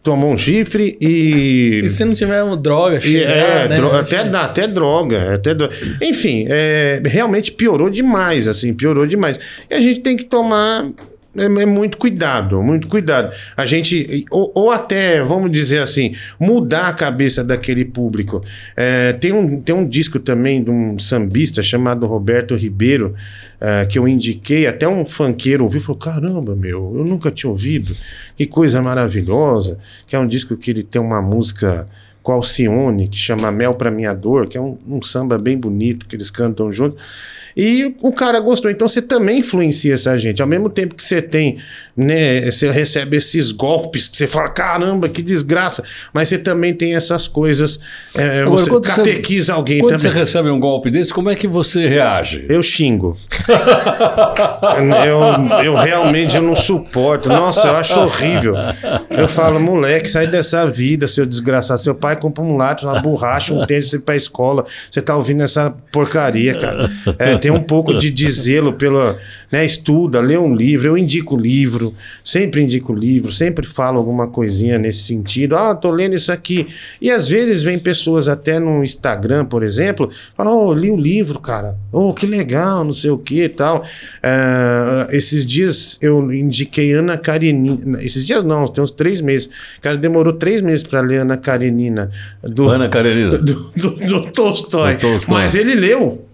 tomou 0.02 0.32
um 0.32 0.38
chifre 0.38 0.98
e. 1.00 1.82
E 1.84 1.90
se 1.90 2.04
não 2.04 2.16
tiver 2.16 2.42
uma 2.42 2.58
droga, 2.58 3.00
chegar, 3.00 3.30
é, 3.30 3.70
né? 3.70 3.76
até, 4.00 4.18
até 4.18 4.68
droga. 4.68 5.36
Até 5.36 5.52
Enfim, 6.02 6.48
é, 6.50 7.00
realmente 7.06 7.52
piorou 7.52 7.92
demais, 7.92 8.48
assim, 8.48 8.74
piorou 8.74 9.06
demais. 9.06 9.40
E 9.70 9.76
a 9.76 9.80
gente 9.80 10.00
tem 10.00 10.18
que 10.18 10.24
tomar 10.24 10.90
é, 11.36 11.46
é, 11.46 11.66
muito 11.66 11.98
cuidado, 11.98 12.62
muito 12.62 12.88
cuidado. 12.88 13.34
A 13.56 13.66
gente, 13.66 14.26
ou, 14.30 14.52
ou, 14.54 14.72
até, 14.72 15.22
vamos 15.24 15.50
dizer 15.50 15.80
assim, 15.80 16.14
mudar 16.40 16.88
a 16.88 16.94
cabeça 16.94 17.44
daquele 17.44 17.86
público. 17.86 18.44
É, 18.76 19.14
tem, 19.14 19.32
um, 19.32 19.62
tem 19.62 19.74
um 19.74 19.88
disco 19.88 20.20
também 20.20 20.62
de 20.62 20.70
um 20.70 21.00
sambista 21.00 21.64
chamado 21.64 22.06
Roberto 22.06 22.56
Ribeiro, 22.56 23.16
é, 23.62 23.86
que 23.86 23.98
eu 23.98 24.08
indiquei, 24.08 24.68
até 24.68 24.88
um 24.88 25.06
funkeiro 25.06 25.64
ouviu 25.64 25.80
e 25.80 25.84
falou: 25.84 26.00
caramba, 26.00 26.56
meu, 26.56 26.94
eu 26.98 27.06
nunca 27.06 27.32
tinha 27.32 27.50
ouvido, 27.50 27.96
que 28.36 28.46
coisa 28.46 28.82
maravilhosa. 28.82 29.80
Que 30.06 30.16
é 30.16 30.20
um 30.20 30.28
disco 30.28 30.58
que 30.58 30.72
ele 30.72 30.84
tem 30.84 31.02
uma 31.02 31.22
música 31.22 31.88
com 32.24 32.34
Alcione, 32.34 33.08
que 33.08 33.18
chama 33.18 33.52
Mel 33.52 33.74
para 33.74 33.90
Minha 33.90 34.14
Dor, 34.14 34.48
que 34.48 34.58
é 34.58 34.62
um, 34.62 34.78
um 34.88 35.02
samba 35.02 35.38
bem 35.38 35.58
bonito 35.58 36.06
que 36.06 36.16
eles 36.16 36.30
cantam 36.30 36.72
juntos. 36.72 37.02
E 37.56 37.96
o 38.02 38.12
cara 38.12 38.40
gostou. 38.40 38.72
Então 38.72 38.88
você 38.88 39.02
também 39.02 39.40
influencia 39.40 39.94
essa 39.94 40.18
gente. 40.18 40.42
Ao 40.42 40.48
mesmo 40.48 40.70
tempo 40.70 40.96
que 40.96 41.04
você 41.04 41.22
tem, 41.22 41.58
né? 41.96 42.50
Você 42.50 42.70
recebe 42.70 43.18
esses 43.18 43.52
golpes 43.52 44.08
que 44.08 44.18
você 44.18 44.28
fala, 44.28 44.50
caramba, 44.50 45.10
que 45.10 45.22
desgraça. 45.22 45.84
Mas 46.14 46.30
você 46.30 46.38
também 46.38 46.74
tem 46.74 46.96
essas 46.96 47.28
coisas. 47.28 47.80
É, 48.16 48.42
Agora, 48.42 48.50
você 48.50 48.80
catequiza 48.82 49.46
você, 49.46 49.52
alguém 49.52 49.80
quando 49.80 49.92
também. 49.92 50.04
Quando 50.04 50.14
você 50.14 50.20
recebe 50.20 50.50
um 50.50 50.60
golpe 50.60 50.90
desse, 50.90 51.14
como 51.14 51.30
é 51.30 51.36
que 51.36 51.48
você 51.48 51.88
reage? 51.88 52.46
Eu 52.48 52.64
xingo. 52.64 53.18
eu, 55.06 55.64
eu 55.64 55.76
realmente 55.76 56.36
eu 56.36 56.42
não 56.42 56.56
suporto. 56.56 57.28
Nossa, 57.28 57.68
eu 57.68 57.76
acho 57.76 58.00
horrível. 58.00 58.56
Eu 59.10 59.28
falo, 59.28 59.60
moleque, 59.60 60.10
sai 60.10 60.28
dessa 60.28 60.66
vida, 60.66 61.08
seu 61.08 61.26
desgraçado. 61.26 61.82
Seu 61.82 61.96
pai 61.96 62.11
compra 62.16 62.44
um 62.44 62.58
lápis, 62.58 62.84
uma 62.84 63.00
borracha, 63.00 63.54
um 63.54 63.66
tênis, 63.66 63.92
ir 63.94 64.00
pra 64.00 64.16
escola. 64.16 64.66
Você 64.90 65.02
tá 65.02 65.16
ouvindo 65.16 65.44
essa 65.44 65.74
porcaria, 65.92 66.58
cara. 66.58 66.90
É, 67.18 67.38
tem 67.38 67.52
um 67.52 67.62
pouco 67.62 67.98
de, 67.98 68.32
zelo 68.32 68.74
pela. 68.74 69.18
Né, 69.52 69.66
estuda, 69.66 70.22
lê 70.22 70.38
um 70.38 70.56
livro, 70.56 70.88
eu 70.88 70.98
indico 70.98 71.36
livro, 71.36 71.94
sempre 72.24 72.62
indico 72.62 72.94
livro, 72.94 73.34
sempre 73.34 73.68
falo 73.68 73.98
alguma 73.98 74.26
coisinha 74.26 74.78
nesse 74.78 75.04
sentido. 75.04 75.58
Ah, 75.58 75.76
tô 75.76 75.92
lendo 75.92 76.16
isso 76.16 76.32
aqui. 76.32 76.68
E 77.02 77.12
às 77.12 77.28
vezes 77.28 77.62
vem 77.62 77.78
pessoas 77.78 78.30
até 78.30 78.60
no 78.60 78.82
Instagram, 78.82 79.44
por 79.46 79.62
exemplo, 79.62 80.10
falam: 80.38 80.58
Oh, 80.58 80.74
li 80.74 80.90
o 80.90 80.96
livro, 80.96 81.38
cara. 81.40 81.76
Oh, 81.92 82.14
que 82.14 82.26
legal, 82.26 82.86
não 82.86 82.94
sei 82.94 83.12
o 83.12 83.18
que 83.18 83.44
e 83.44 83.50
tal. 83.50 83.82
Uh, 83.82 85.12
esses 85.12 85.46
dias 85.46 85.98
eu 86.02 86.32
indiquei 86.32 86.94
Ana 86.94 87.18
Karenina. 87.18 88.02
Esses 88.02 88.26
dias 88.26 88.46
não, 88.46 88.68
tem 88.68 88.82
uns 88.82 88.92
três 88.92 89.20
meses. 89.20 89.50
Cara, 89.82 89.98
demorou 89.98 90.32
três 90.32 90.62
meses 90.62 90.84
para 90.84 91.02
ler 91.02 91.18
Ana 91.18 91.36
Karenina 91.36 92.01
Karenina. 92.08 92.56
Do, 92.56 92.70
Ana 92.70 92.90
Karenina. 92.90 93.38
Do, 93.42 93.72
do, 93.76 93.90
do 93.96 94.32
Tolstói. 94.32 94.96
Do 94.96 95.02
Tolstói. 95.02 95.36
Mas 95.36 95.56
ele 95.56 95.76
leu. 95.76 96.26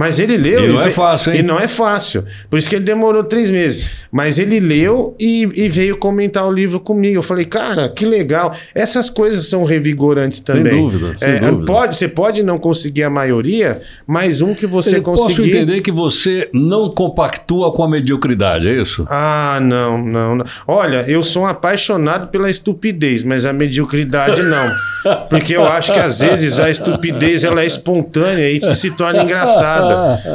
Mas 0.00 0.18
ele 0.18 0.38
leu. 0.38 0.64
E 0.64 0.68
não 0.68 0.80
é 0.80 0.90
fácil, 0.90 1.30
hein? 1.34 1.40
E 1.40 1.42
não 1.42 1.60
é 1.60 1.68
fácil. 1.68 2.24
Por 2.48 2.58
isso 2.58 2.66
que 2.70 2.74
ele 2.74 2.86
demorou 2.86 3.22
três 3.22 3.50
meses. 3.50 3.84
Mas 4.10 4.38
ele 4.38 4.58
leu 4.58 5.14
e, 5.20 5.46
e 5.54 5.68
veio 5.68 5.94
comentar 5.98 6.46
o 6.48 6.50
livro 6.50 6.80
comigo. 6.80 7.18
Eu 7.18 7.22
falei, 7.22 7.44
cara, 7.44 7.86
que 7.90 8.06
legal. 8.06 8.54
Essas 8.74 9.10
coisas 9.10 9.46
são 9.46 9.62
revigorantes 9.62 10.40
também. 10.40 10.80
dúvida, 10.80 11.18
sem 11.18 11.28
É, 11.28 11.38
dúvida. 11.40 11.66
Pode, 11.66 11.96
você 11.96 12.08
pode 12.08 12.42
não 12.42 12.58
conseguir 12.58 13.02
a 13.02 13.10
maioria, 13.10 13.82
mas 14.06 14.40
um 14.40 14.54
que 14.54 14.66
você 14.66 14.96
Eu 14.96 15.02
posso 15.02 15.24
conseguir. 15.24 15.50
entender 15.50 15.82
que 15.82 15.92
você 15.92 16.48
não 16.54 16.88
compactua 16.88 17.70
com 17.70 17.84
a 17.84 17.88
mediocridade, 17.90 18.68
é 18.70 18.80
isso? 18.80 19.04
Ah, 19.06 19.58
não, 19.60 19.98
não, 20.02 20.36
não. 20.36 20.44
Olha, 20.66 21.04
eu 21.08 21.22
sou 21.22 21.42
um 21.42 21.46
apaixonado 21.46 22.28
pela 22.28 22.48
estupidez, 22.48 23.22
mas 23.22 23.44
a 23.44 23.52
mediocridade 23.52 24.42
não. 24.42 24.72
Porque 25.28 25.54
eu 25.54 25.66
acho 25.66 25.92
que 25.92 25.98
às 26.00 26.20
vezes 26.20 26.58
a 26.58 26.70
estupidez 26.70 27.44
ela 27.44 27.62
é 27.62 27.66
espontânea 27.66 28.50
e 28.50 28.74
se 28.74 28.90
torna 28.92 29.22
engraçada. 29.22 29.89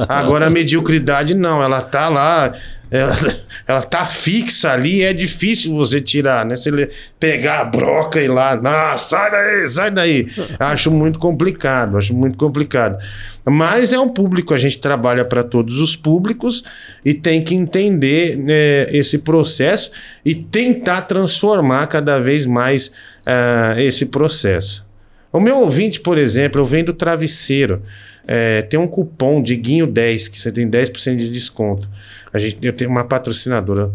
Agora 0.07 0.47
a 0.47 0.49
mediocridade 0.49 1.33
não, 1.33 1.61
ela 1.61 1.81
tá 1.81 2.09
lá, 2.09 2.53
ela, 2.89 3.15
ela 3.67 3.81
tá 3.81 4.05
fixa 4.05 4.71
ali, 4.71 5.03
é 5.03 5.13
difícil 5.13 5.75
você 5.75 5.99
tirar, 5.99 6.45
né? 6.45 6.55
Você 6.55 6.89
pegar 7.19 7.61
a 7.61 7.65
broca 7.65 8.21
e 8.21 8.25
ir 8.25 8.27
lá, 8.27 8.53
ah, 8.63 8.97
sai 8.97 9.31
daí, 9.31 9.69
sai 9.69 9.91
daí. 9.91 10.27
Acho 10.59 10.91
muito 10.91 11.19
complicado, 11.19 11.97
acho 11.97 12.13
muito 12.13 12.37
complicado. 12.37 12.97
Mas 13.43 13.93
é 13.93 13.99
um 13.99 14.09
público, 14.09 14.53
a 14.53 14.57
gente 14.57 14.79
trabalha 14.79 15.23
para 15.23 15.43
todos 15.43 15.79
os 15.79 15.95
públicos 15.95 16.63
e 17.03 17.13
tem 17.13 17.43
que 17.43 17.53
entender 17.53 18.43
é, 18.47 18.89
esse 18.91 19.19
processo 19.19 19.91
e 20.23 20.33
tentar 20.33 21.01
transformar 21.01 21.87
cada 21.87 22.19
vez 22.19 22.45
mais 22.45 22.91
ah, 23.25 23.75
esse 23.77 24.07
processo. 24.07 24.85
O 25.31 25.39
meu 25.39 25.57
ouvinte, 25.57 25.99
por 25.99 26.17
exemplo, 26.17 26.61
eu 26.61 26.65
vendo 26.65 26.93
travesseiro. 26.93 27.81
É, 28.27 28.61
tem 28.63 28.79
um 28.79 28.87
cupom 28.87 29.41
de 29.41 29.55
Guinho 29.55 29.85
10, 29.87 30.27
que 30.27 30.39
você 30.41 30.51
tem 30.51 30.67
10% 30.69 31.15
de 31.17 31.29
desconto. 31.29 31.87
A 32.33 32.39
gente, 32.39 32.57
eu 32.65 32.73
tenho 32.73 32.89
uma 32.89 33.03
patrocinadora. 33.05 33.91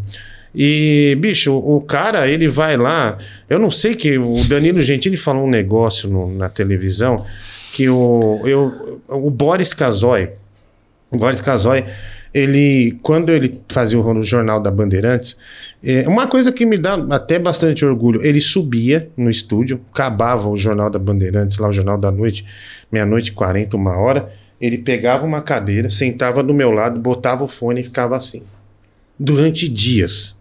E, 0.55 1.16
bicho, 1.21 1.53
o, 1.57 1.81
cara, 1.81 2.27
ele 2.29 2.49
vai 2.49 2.77
lá. 2.77 3.16
Eu 3.49 3.59
não 3.59 3.71
sei 3.71 3.95
que 3.95 4.19
o 4.19 4.35
Danilo 4.45 4.81
Gentili 4.83 5.16
falou 5.16 5.45
um 5.47 5.51
negócio 5.51 6.09
no- 6.11 6.33
na 6.37 6.49
televisão 6.49 7.25
que 7.73 7.88
o, 7.88 8.40
eu, 8.45 9.01
o 9.09 9.31
Boris 9.31 9.73
Casoy, 9.73 10.31
o 11.11 11.16
Boris 11.16 11.40
Casoy, 11.40 11.85
ele, 12.33 12.99
quando 13.03 13.31
ele 13.31 13.61
fazia 13.69 13.99
o 13.99 14.23
Jornal 14.23 14.61
da 14.61 14.71
Bandeirantes, 14.71 15.37
é, 15.83 16.09
uma 16.09 16.29
coisa 16.29 16.53
que 16.53 16.64
me 16.64 16.79
dá 16.79 16.95
até 17.11 17.38
bastante 17.38 17.85
orgulho, 17.85 18.25
ele 18.25 18.40
subia 18.40 19.11
no 19.16 19.29
estúdio, 19.29 19.81
acabava 19.93 20.49
o 20.49 20.57
Jornal 20.57 20.90
da 20.90 20.99
Bandeirantes, 20.99 21.59
lá 21.59 21.69
o 21.69 21.73
Jornal 21.73 21.99
da 21.99 22.11
Noite, 22.11 22.45
meia-noite 22.90 23.31
e 23.31 23.35
40, 23.35 23.77
uma 23.77 23.97
hora, 23.99 24.31
ele 24.61 24.79
pegava 24.79 25.27
uma 25.27 25.43
cadeira, 25.43 25.90
sentava 25.90 26.43
do 26.43 26.55
meu 26.55 26.71
lado, 26.71 27.01
botava 27.01 27.43
o 27.43 27.49
fone 27.49 27.81
e 27.81 27.85
ficava 27.85 28.16
assim. 28.16 28.43
Durante 29.19 29.69
dias. 29.69 30.37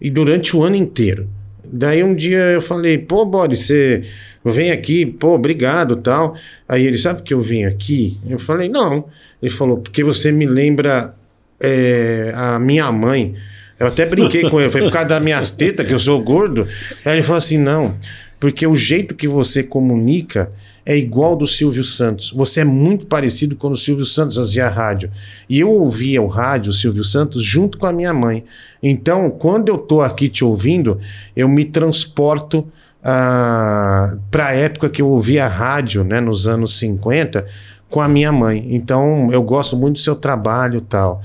E 0.00 0.10
durante 0.10 0.56
o 0.56 0.62
ano 0.62 0.76
inteiro. 0.76 1.28
Daí 1.72 2.02
um 2.02 2.14
dia 2.14 2.38
eu 2.38 2.62
falei, 2.62 2.98
pô, 2.98 3.24
Boris, 3.24 3.66
você 3.66 4.02
vem 4.44 4.70
aqui, 4.70 5.06
pô, 5.06 5.34
obrigado 5.34 5.96
tal. 5.96 6.34
Aí 6.68 6.86
ele, 6.86 6.98
sabe 6.98 7.22
que 7.22 7.32
eu 7.32 7.40
vim 7.40 7.64
aqui? 7.64 8.18
Eu 8.28 8.38
falei, 8.38 8.68
não. 8.68 9.06
Ele 9.42 9.52
falou, 9.52 9.78
porque 9.78 10.02
você 10.02 10.32
me 10.32 10.46
lembra 10.46 11.14
é, 11.60 12.32
a 12.34 12.58
minha 12.58 12.90
mãe. 12.90 13.34
Eu 13.78 13.86
até 13.86 14.04
brinquei 14.04 14.48
com 14.48 14.60
ele, 14.60 14.70
foi 14.70 14.82
por 14.82 14.92
causa 14.92 15.08
das 15.08 15.22
minhas 15.22 15.50
tetas, 15.50 15.86
que 15.86 15.94
eu 15.94 15.98
sou 15.98 16.22
gordo. 16.22 16.68
Aí 17.02 17.14
ele 17.14 17.22
falou 17.22 17.38
assim: 17.38 17.56
não, 17.56 17.96
porque 18.40 18.66
o 18.66 18.74
jeito 18.74 19.14
que 19.14 19.28
você 19.28 19.62
comunica 19.62 20.50
é 20.84 20.96
igual 20.96 21.36
do 21.36 21.46
Silvio 21.46 21.84
Santos. 21.84 22.32
Você 22.34 22.60
é 22.60 22.64
muito 22.64 23.04
parecido 23.06 23.54
com 23.54 23.68
o 23.68 23.76
Silvio 23.76 24.06
Santos 24.06 24.36
fazia 24.36 24.66
rádio. 24.66 25.10
E 25.48 25.60
eu 25.60 25.70
ouvia 25.70 26.22
o 26.22 26.26
rádio, 26.26 26.70
o 26.70 26.72
Silvio 26.72 27.04
Santos, 27.04 27.44
junto 27.44 27.76
com 27.76 27.86
a 27.86 27.92
minha 27.92 28.14
mãe. 28.14 28.42
Então, 28.82 29.30
quando 29.30 29.68
eu 29.68 29.76
tô 29.76 30.00
aqui 30.00 30.28
te 30.28 30.42
ouvindo, 30.42 30.98
eu 31.36 31.48
me 31.48 31.66
transporto 31.66 32.66
para 33.02 34.46
a 34.46 34.52
época 34.52 34.88
que 34.88 35.02
eu 35.02 35.08
ouvia 35.08 35.46
rádio, 35.46 36.02
né, 36.02 36.18
nos 36.18 36.48
anos 36.48 36.78
50, 36.78 37.46
com 37.90 38.00
a 38.00 38.08
minha 38.08 38.32
mãe. 38.32 38.66
Então, 38.70 39.30
eu 39.30 39.42
gosto 39.42 39.76
muito 39.76 39.96
do 39.96 40.02
seu 40.02 40.16
trabalho 40.16 40.80
tal. 40.80 41.22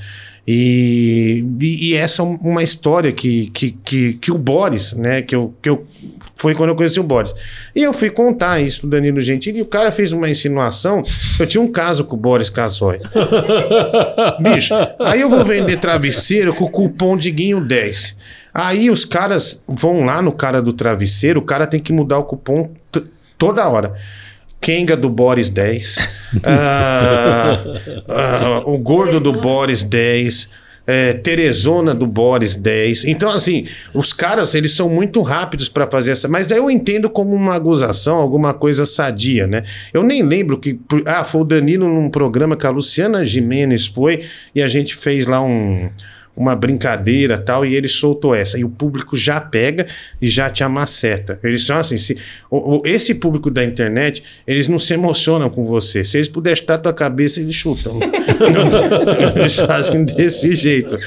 E, 0.48 1.44
e, 1.60 1.90
e 1.90 1.94
essa 1.96 2.22
é 2.22 2.26
uma 2.26 2.62
história 2.62 3.12
que, 3.12 3.48
que, 3.48 3.72
que, 3.84 4.14
que 4.14 4.32
o 4.32 4.38
Boris, 4.38 4.94
né, 4.94 5.22
que 5.22 5.36
eu, 5.36 5.54
que 5.62 5.70
eu 5.70 5.88
foi 6.38 6.54
quando 6.54 6.70
eu 6.70 6.76
conheci 6.76 7.00
o 7.00 7.04
Boris. 7.04 7.34
E 7.76 7.82
eu 7.82 7.94
fui 7.94 8.10
contar 8.10 8.60
isso 8.60 8.82
pro 8.82 8.90
Danilo 8.90 9.22
Gentili 9.22 9.60
e 9.60 9.62
o 9.62 9.66
cara 9.66 9.92
fez 9.92 10.12
uma 10.12 10.30
insinuação. 10.30 11.04
Eu 11.40 11.48
tinha 11.48 11.62
um 11.62 11.72
caso 11.72 12.04
com 12.04 12.16
o 12.16 12.20
Boris 12.20 12.50
Casoy. 12.50 13.00
Bicho, 14.40 14.74
aí 15.00 15.22
eu 15.22 15.30
vou 15.30 15.44
vender 15.46 15.80
travesseiro 15.80 16.54
com 16.54 16.66
o 16.66 16.70
cupom 16.70 17.18
de 17.18 17.32
Guinho 17.32 17.64
10. 17.64 18.18
Aí 18.54 18.90
os 18.90 19.04
caras 19.06 19.64
vão 19.68 20.06
lá 20.06 20.22
no 20.22 20.32
cara 20.32 20.62
do 20.62 20.74
travesseiro, 20.74 21.40
o 21.40 21.44
cara 21.44 21.68
tem 21.68 21.80
que 21.80 21.92
mudar 21.92 22.20
o 22.20 22.24
cupom 22.24 22.72
toda 23.38 23.68
hora. 23.68 23.94
Kenga 24.66 24.98
do 24.98 25.12
Boris 25.12 25.52
10. 25.52 25.98
ah, 26.44 27.64
ah, 28.10 28.64
o 28.66 28.80
gordo 28.80 29.20
do 29.20 29.32
Boris 29.32 29.84
10. 29.84 30.50
É, 30.88 31.14
Teresona 31.14 31.94
do 31.94 32.08
Boris 32.08 32.56
10. 32.56 33.06
Então, 33.06 33.30
assim, 33.30 33.68
os 33.94 34.12
caras, 34.12 34.56
eles 34.56 34.72
são 34.72 34.90
muito 34.90 35.22
rápidos 35.22 35.70
para 35.70 35.86
fazer 35.86 36.14
essa. 36.14 36.28
Mas 36.28 36.48
daí 36.48 36.58
eu 36.58 36.72
entendo 36.72 37.12
como 37.12 37.36
uma 37.36 37.58
acusação, 37.58 38.18
alguma 38.18 38.56
coisa 38.56 38.88
sadia, 38.88 39.46
né? 39.46 39.62
Eu 39.94 40.02
nem 40.02 40.24
lembro 40.24 40.58
que. 40.58 40.80
Ah, 41.06 41.24
foi 41.24 41.42
o 41.42 41.46
Danilo 41.46 41.88
num 41.88 42.10
programa 42.10 42.58
que 42.58 42.66
a 42.66 42.72
Luciana 42.72 43.24
Jimenez 43.24 43.86
foi 43.86 44.24
e 44.56 44.64
a 44.64 44.68
gente 44.68 44.96
fez 44.96 45.28
lá 45.28 45.44
um 45.44 45.92
uma 46.36 46.56
brincadeira 46.56 47.38
tal, 47.38 47.66
e 47.66 47.76
ele 47.76 47.88
soltou 47.88 48.36
essa. 48.36 48.60
E 48.60 48.64
o 48.64 48.70
público 48.70 49.16
já 49.16 49.40
pega 49.40 49.88
e 50.22 50.28
já 50.28 50.50
te 50.50 50.64
amaceta. 50.64 51.40
Eles 51.44 51.66
são 51.66 51.78
assim, 51.78 51.98
se, 51.98 52.18
o, 52.52 52.78
o- 52.78 52.82
esse 52.86 53.16
público 53.16 53.50
da 53.50 53.64
internet, 53.64 54.22
eles 54.46 54.68
não 54.68 54.78
se 54.78 54.94
emocionam 54.94 55.50
com 55.50 55.66
você. 55.66 56.04
Se 56.04 56.18
eles 56.18 56.28
puderem 56.28 56.58
chutar 56.58 56.74
a 56.76 56.78
tua 56.80 56.94
cabeça, 56.94 57.40
eles 57.40 57.56
chutam. 57.56 57.98
eles 59.36 59.56
fazem 59.60 60.04
desse 60.06 60.54
jeito. 60.56 60.98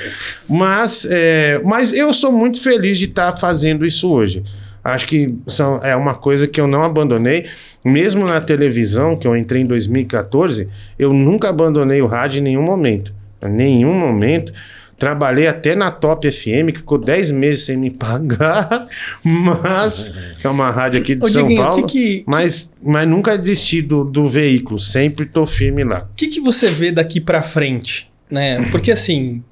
Mas, 0.48 1.06
é, 1.10 1.60
mas 1.64 1.92
eu 1.92 2.12
sou 2.14 2.32
muito 2.32 2.60
feliz 2.62 2.98
de 2.98 3.04
estar 3.06 3.36
fazendo 3.38 3.84
isso 3.84 4.10
hoje. 4.10 4.42
Acho 4.82 5.06
que 5.06 5.26
são, 5.46 5.84
é 5.84 5.94
uma 5.94 6.14
coisa 6.14 6.46
que 6.46 6.60
eu 6.60 6.66
não 6.66 6.82
abandonei. 6.82 7.44
Mesmo 7.84 8.24
na 8.26 8.40
televisão, 8.40 9.16
que 9.16 9.26
eu 9.26 9.36
entrei 9.36 9.60
em 9.62 9.66
2014, 9.66 10.68
eu 10.98 11.12
nunca 11.12 11.50
abandonei 11.50 12.00
o 12.00 12.06
rádio 12.06 12.38
em 12.38 12.42
nenhum 12.42 12.62
momento. 12.62 13.12
Em 13.42 13.50
nenhum 13.50 13.92
momento. 13.92 14.52
Trabalhei 14.98 15.46
até 15.46 15.74
na 15.76 15.90
Top 15.92 16.28
FM, 16.30 16.72
que 16.72 16.78
ficou 16.78 16.98
10 16.98 17.30
meses 17.30 17.64
sem 17.66 17.76
me 17.76 17.88
pagar, 17.94 18.88
mas 19.22 20.12
que 20.40 20.46
é 20.46 20.50
uma 20.50 20.70
rádio 20.70 21.00
aqui 21.00 21.14
de 21.14 21.24
Ô, 21.24 21.28
São 21.28 21.42
Diguinho, 21.44 21.62
Paulo. 21.62 21.86
que 21.86 21.92
que- 22.18 22.24
Mas, 22.26 22.72
mas 22.82 23.06
nunca 23.06 23.38
desisti 23.38 23.80
do, 23.80 24.02
do 24.04 24.28
veículo, 24.28 24.78
sempre 24.80 25.24
tô 25.26 25.46
firme 25.46 25.84
lá. 25.84 26.00
O 26.10 26.14
que, 26.16 26.26
que 26.26 26.40
você 26.40 26.68
vê 26.68 26.90
daqui 26.90 27.20
pra 27.20 27.42
frente? 27.42 28.10
Né? 28.30 28.60
Porque 28.70 28.90
assim, 28.90 29.42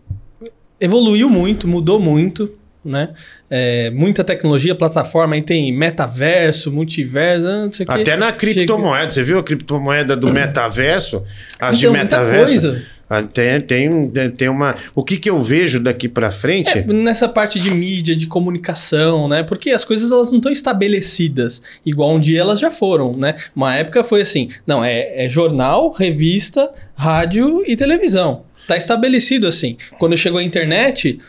evoluiu 0.81 1.31
muito, 1.31 1.67
mudou 1.69 1.99
muito, 2.01 2.51
né? 2.85 3.11
É, 3.51 3.91
muita 3.91 4.23
tecnologia, 4.23 4.75
plataforma, 4.75 5.35
aí 5.35 5.43
tem 5.43 5.73
metaverso, 5.73 6.71
multiverso, 6.71 7.45
não 7.45 7.73
sei 7.73 7.87
o. 7.87 7.91
Até 7.93 8.17
na 8.17 8.27
Chega- 8.27 8.39
criptomoeda, 8.39 9.11
você 9.11 9.23
viu 9.23 9.39
a 9.39 9.43
criptomoeda 9.43 10.17
do 10.17 10.33
metaverso? 10.33 11.23
As 11.61 11.79
Então, 11.79 11.93
de 11.93 11.99
metaverso? 11.99 12.77
Ah, 13.09 13.23
Tem, 13.23 13.61
tem, 13.61 14.11
tem 14.37 14.49
uma. 14.49 14.75
O 14.95 15.05
que, 15.05 15.17
que 15.17 15.31
eu 15.31 15.41
vejo 15.41 15.79
daqui 15.79 16.09
pra 16.09 16.33
frente? 16.33 16.79
É, 16.79 16.83
nessa 16.85 17.29
parte 17.29 17.61
de 17.61 17.71
mídia, 17.71 18.17
de 18.17 18.27
comunicação, 18.27 19.29
né? 19.29 19.45
Porque 19.45 19.71
as 19.71 19.85
coisas 19.85 20.11
elas 20.11 20.31
não 20.31 20.39
estão 20.39 20.51
estabelecidas 20.51 21.63
igual 21.85 22.15
um 22.15 22.19
dia 22.19 22.41
elas 22.41 22.59
já 22.59 22.71
foram, 22.71 23.17
né? 23.17 23.35
Uma 23.55 23.77
época 23.77 24.03
foi 24.03 24.23
assim, 24.23 24.49
não, 24.67 24.85
é, 24.85 25.25
é 25.25 25.31
jornal, 25.31 25.93
revista, 25.93 26.71
rádio 26.97 27.63
e 27.67 27.77
televisão. 27.77 28.45
Tá 28.67 28.77
estabelecido 28.77 29.47
assim. 29.47 29.77
Quando 29.99 30.17
chegou 30.17 30.41
a 30.41 30.43
internet, 30.43 31.21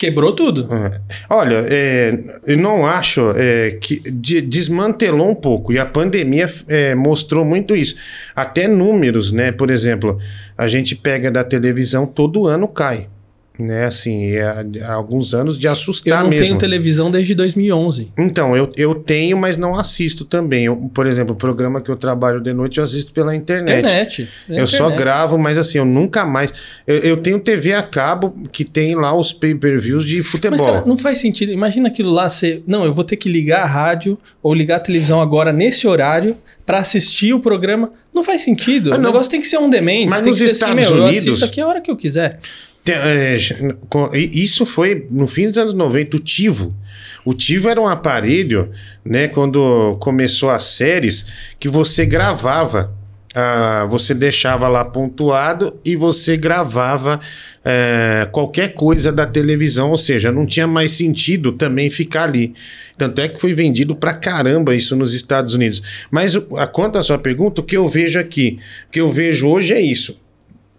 quebrou 0.00 0.32
tudo. 0.32 0.66
É. 0.74 0.98
Olha, 1.28 1.62
é, 1.68 2.18
eu 2.46 2.56
não 2.56 2.86
acho 2.86 3.32
é, 3.36 3.72
que 3.72 4.00
de- 4.10 4.40
desmantelou 4.40 5.30
um 5.30 5.34
pouco 5.34 5.74
e 5.74 5.78
a 5.78 5.84
pandemia 5.84 6.50
é, 6.66 6.94
mostrou 6.94 7.44
muito 7.44 7.76
isso. 7.76 7.96
Até 8.34 8.66
números, 8.66 9.30
né? 9.30 9.52
Por 9.52 9.68
exemplo, 9.70 10.18
a 10.56 10.66
gente 10.68 10.96
pega 10.96 11.30
da 11.30 11.44
televisão 11.44 12.06
todo 12.06 12.46
ano 12.46 12.66
cai. 12.66 13.08
Né? 13.58 13.84
Assim, 13.84 14.32
é, 14.32 14.42
há 14.82 14.92
alguns 14.94 15.34
anos 15.34 15.58
de 15.58 15.68
assustar 15.68 16.18
Eu 16.18 16.22
não 16.24 16.30
mesmo. 16.30 16.46
tenho 16.46 16.58
televisão 16.58 17.10
desde 17.10 17.34
2011. 17.34 18.10
Então, 18.18 18.56
eu, 18.56 18.72
eu 18.76 18.94
tenho, 18.94 19.36
mas 19.36 19.56
não 19.58 19.78
assisto 19.78 20.24
também. 20.24 20.64
Eu, 20.64 20.76
por 20.94 21.06
exemplo, 21.06 21.34
o 21.34 21.36
programa 21.38 21.80
que 21.80 21.90
eu 21.90 21.96
trabalho 21.96 22.40
de 22.40 22.52
noite, 22.54 22.78
eu 22.78 22.84
assisto 22.84 23.12
pela 23.12 23.34
internet. 23.36 23.80
Internet. 23.80 24.28
Eu 24.48 24.66
só 24.66 24.84
Internet. 24.84 24.98
gravo, 24.98 25.38
mas 25.38 25.58
assim, 25.58 25.78
eu 25.78 25.84
nunca 25.84 26.24
mais. 26.24 26.52
Eu, 26.86 26.96
eu 26.98 27.16
tenho 27.18 27.38
TV 27.38 27.74
a 27.74 27.82
cabo 27.82 28.34
que 28.52 28.64
tem 28.64 28.94
lá 28.94 29.14
os 29.14 29.32
pay-per-views 29.32 30.04
de 30.06 30.18
Mas, 30.18 30.26
futebol. 30.26 30.66
cara, 30.66 30.84
não 30.86 30.96
faz 30.96 31.18
sentido. 31.18 31.52
Imagina 31.52 31.88
aquilo 31.88 32.10
lá 32.10 32.30
ser. 32.30 32.62
Não, 32.66 32.84
eu 32.84 32.94
vou 32.94 33.04
ter 33.04 33.16
que 33.16 33.28
ligar 33.28 33.62
a 33.62 33.66
rádio 33.66 34.18
ou 34.42 34.54
ligar 34.54 34.76
a 34.76 34.80
televisão 34.80 35.20
agora 35.20 35.52
nesse 35.52 35.86
horário 35.86 36.36
pra 36.64 36.78
assistir 36.78 37.34
o 37.34 37.40
programa. 37.40 37.92
Não 38.14 38.24
faz 38.24 38.42
sentido. 38.42 38.92
Ah, 38.92 38.96
o 38.96 38.98
não. 38.98 39.10
negócio 39.10 39.30
tem 39.30 39.40
que 39.40 39.46
ser 39.46 39.58
um 39.58 39.68
dement. 39.68 40.06
Mas 40.08 40.22
tem 40.22 40.30
nos 40.32 40.40
que 40.40 40.48
ser 40.48 40.52
assim, 40.52 40.54
Estados 40.54 40.74
meu, 40.74 41.04
Unidos- 41.04 41.26
eu 41.26 41.32
assisto 41.32 41.44
aqui 41.44 41.60
a 41.60 41.66
hora 41.66 41.80
que 41.80 41.90
eu 41.90 41.96
quiser. 41.96 42.38
É, 42.86 43.36
isso 44.32 44.64
foi 44.66 45.06
no 45.10 45.28
fim 45.28 45.46
dos 45.46 45.58
anos 45.58 45.74
90, 45.74 46.16
o 46.16 46.20
Tivo. 46.20 46.74
O 47.24 47.34
Tivo 47.34 47.68
era 47.68 47.80
um 47.80 47.86
aparelho, 47.86 48.70
né, 49.04 49.28
quando 49.28 49.96
começou 50.00 50.50
as 50.50 50.64
séries, 50.64 51.26
que 51.58 51.68
você 51.68 52.06
gravava. 52.06 52.92
ah, 53.34 53.86
você 53.88 54.12
deixava 54.12 54.66
lá 54.66 54.84
pontuado 54.84 55.78
e 55.84 55.94
você 55.94 56.36
gravava 56.36 57.20
é, 57.64 58.26
qualquer 58.32 58.70
coisa 58.74 59.12
da 59.12 59.24
televisão, 59.24 59.90
ou 59.90 59.96
seja, 59.96 60.32
não 60.32 60.44
tinha 60.46 60.66
mais 60.66 60.92
sentido 60.92 61.52
também 61.52 61.90
ficar 61.90 62.24
ali. 62.24 62.54
Tanto 62.96 63.20
é 63.20 63.28
que 63.28 63.40
foi 63.40 63.52
vendido 63.54 63.94
pra 63.94 64.14
caramba 64.14 64.74
isso 64.74 64.96
nos 64.96 65.14
Estados 65.14 65.54
Unidos. 65.54 65.80
Mas 66.10 66.34
a, 66.56 66.66
quanto 66.66 66.98
à 66.98 67.02
sua 67.02 67.18
pergunta, 67.18 67.60
o 67.60 67.64
que 67.64 67.76
eu 67.76 67.88
vejo 67.88 68.18
aqui, 68.18 68.58
o 68.88 68.90
que 68.90 69.00
eu 69.00 69.12
vejo 69.12 69.46
hoje 69.46 69.74
é 69.74 69.80
isso. 69.80 70.18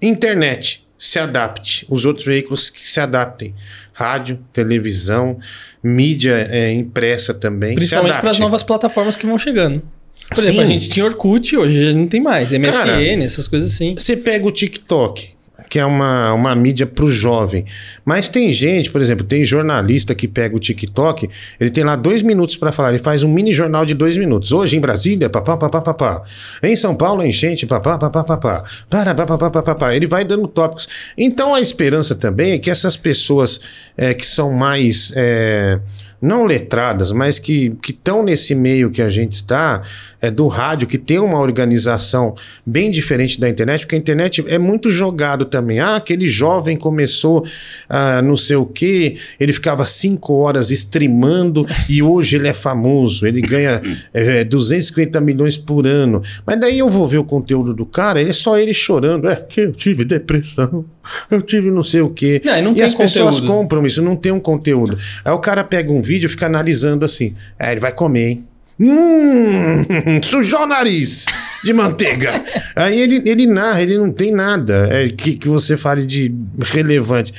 Internet, 0.02 0.86
se 1.02 1.18
adapte. 1.18 1.84
Os 1.90 2.06
outros 2.06 2.28
veículos 2.28 2.70
que 2.70 2.88
se 2.88 3.02
adaptem. 3.02 3.56
Rádio, 3.92 4.40
televisão, 4.54 5.40
mídia 5.84 6.48
é, 6.48 6.72
impressa 6.72 7.34
também. 7.34 7.74
Principalmente 7.74 8.20
para 8.20 8.30
as 8.30 8.38
novas 8.38 8.62
plataformas 8.62 9.16
que 9.16 9.26
vão 9.26 9.36
chegando. 9.36 9.82
Por 10.30 10.38
exemplo, 10.38 10.60
Sim. 10.60 10.64
a 10.64 10.66
gente 10.68 10.90
tinha 10.90 11.04
Orkut, 11.04 11.58
hoje 11.58 11.88
já 11.88 11.94
não 11.94 12.08
tem 12.08 12.22
mais. 12.22 12.52
MSN, 12.52 12.72
Cara, 12.72 13.02
essas 13.02 13.48
coisas 13.48 13.74
assim. 13.74 13.96
Você 13.98 14.16
pega 14.16 14.46
o 14.48 14.52
TikTok, 14.52 15.32
que 15.70 15.80
é 15.80 15.86
uma, 15.86 16.34
uma 16.34 16.56
mídia 16.56 16.86
para 16.86 17.06
o 17.06 17.12
jovem. 17.12 17.66
Mas 18.04 18.30
tem 18.30 18.52
gente, 18.52 18.92
por 18.92 19.02
exemplo, 19.02 19.24
tem 19.24 19.44
jornalista 19.44 20.14
que 20.14 20.28
pega 20.28 20.56
o 20.56 20.60
TikTok, 20.60 21.30
ele 21.60 21.70
tem 21.70 21.84
lá 21.84 21.96
dois 21.96 22.22
minutos 22.22 22.58
para 22.58 22.72
falar, 22.72 22.90
ele 22.90 23.00
faz 23.00 23.24
um 23.24 23.30
mini 23.30 23.54
jornal 23.54 23.86
de 23.86 23.94
dois 23.94 24.18
minutos. 24.18 24.52
Hoje 24.52 24.78
em 24.78 24.80
Brasília, 24.80 25.30
papá, 25.30 25.58
papá, 25.58 25.82
papá. 25.82 26.24
Em 26.62 26.76
São 26.76 26.96
Paulo, 26.96 27.26
enchente, 27.26 27.66
papá, 27.66 27.98
papá, 27.98 28.24
papá. 28.24 28.64
Para, 28.90 29.16
papá, 29.16 29.38
papá, 29.38 29.64
papá. 29.64 29.96
Ele 29.96 30.08
vai 30.08 30.24
dando 30.24 30.48
tópicos. 30.48 30.88
Então 31.18 31.54
a 31.54 31.62
esperança 31.62 32.16
também 32.16 32.54
é 32.54 32.58
que 32.58 32.70
essas 32.70 32.96
pessoas 32.96 33.60
é, 33.98 34.14
que 34.14 34.26
são 34.26 34.52
mais. 34.52 35.14
é, 35.16 35.80
não 36.22 36.46
letradas, 36.46 37.12
mas 37.12 37.40
que 37.40 37.76
estão 37.88 38.24
nesse 38.24 38.54
meio 38.54 38.92
que 38.92 39.02
a 39.02 39.10
gente 39.10 39.34
está, 39.34 39.82
é, 40.22 40.30
do 40.30 40.48
rádio, 40.48 40.88
que 40.88 40.98
tem 40.98 41.18
uma 41.18 41.40
organização 41.40 42.36
bem 42.66 42.92
diferente 42.92 43.40
da 43.40 43.50
internet, 43.50 43.82
porque 43.82 43.96
a 43.96 43.98
internet 43.98 44.44
é 44.48 44.60
muito 44.60 44.90
jogado 44.90 45.46
também. 45.46 45.80
Ah, 45.80 45.96
aquele 45.96 46.28
jovem 46.28 46.78
começou 46.78 47.44
ah, 47.90 48.22
não 48.22 48.38
sei 48.38 48.56
o 48.56 48.66
quê, 48.66 49.18
ele 49.40 49.52
ficava 49.52 49.86
cinco 49.86 50.34
horas 50.34 50.70
streamando 50.70 51.66
e 51.90 52.04
hoje 52.04 52.36
ele 52.36 52.48
é 52.48 52.54
famoso, 52.54 53.26
ele 53.26 53.42
ganha 53.42 53.82
é, 54.14 54.44
250 54.44 55.20
milhões 55.20 55.58
por 55.58 55.88
ano. 55.88 56.22
Mas 56.46 56.60
daí 56.60 56.78
eu 56.78 56.90
vou 56.90 57.08
ver 57.08 57.18
o 57.18 57.24
conteúdo 57.24 57.74
do 57.74 57.86
cara, 57.86 58.22
ele 58.22 58.30
é 58.30 58.34
só 58.34 58.58
ele 58.58 58.74
chorando. 58.74 59.28
É 59.28 59.36
que 59.36 59.62
eu 59.62 59.72
tive 59.72 60.06
depressão, 60.06 60.86
eu 61.30 61.42
tive 61.42 61.72
não 61.72 61.84
sei 61.84 62.02
o 62.02 62.10
quê. 62.10 62.42
Não, 62.46 62.58
e 62.58 62.62
não 62.62 62.76
e 62.76 62.82
as 62.82 62.94
pessoas 62.94 63.40
conteúdo. 63.40 63.58
compram 63.58 63.86
isso, 63.86 64.02
não 64.02 64.16
tem 64.16 64.32
um 64.32 64.40
conteúdo. 64.40 64.98
Aí 65.26 65.32
o 65.32 65.40
cara 65.40 65.64
pega 65.64 65.92
um 65.92 66.02
vídeo 66.02 66.11
e 66.16 66.30
fica 66.30 66.46
analisando 66.46 67.06
assim. 67.06 67.36
É, 67.58 67.72
ele 67.72 67.80
vai 67.80 67.92
comer, 67.92 68.30
hein? 68.30 68.48
Hum, 68.80 69.84
sujou 70.24 70.62
o 70.62 70.68
nariz 70.68 71.26
de 71.64 71.72
manteiga. 71.72 72.32
Aí 72.76 73.00
ele, 73.00 73.22
ele 73.30 73.46
narra, 73.46 73.82
ele 73.82 73.98
não 73.98 74.12
tem 74.12 74.32
nada 74.32 74.88
é, 74.90 75.10
que, 75.10 75.36
que 75.36 75.48
você 75.48 75.78
fale 75.78 76.06
de 76.06 76.34
relevante. 76.60 77.34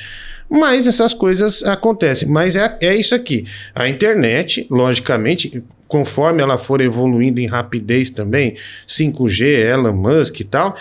Mas 0.49 0.87
essas 0.87 1.13
coisas 1.13 1.63
acontecem. 1.63 2.29
Mas 2.29 2.55
é, 2.55 2.77
é 2.81 2.95
isso 2.95 3.13
aqui. 3.15 3.45
A 3.73 3.89
internet, 3.89 4.67
logicamente, 4.69 5.63
conforme 5.87 6.41
ela 6.41 6.57
for 6.57 6.79
evoluindo 6.79 7.39
em 7.39 7.47
rapidez 7.47 8.09
também, 8.09 8.55
5G, 8.87 9.45
Elon 9.45 9.93
Musk 9.93 10.39
e 10.39 10.43
tal, 10.43 10.75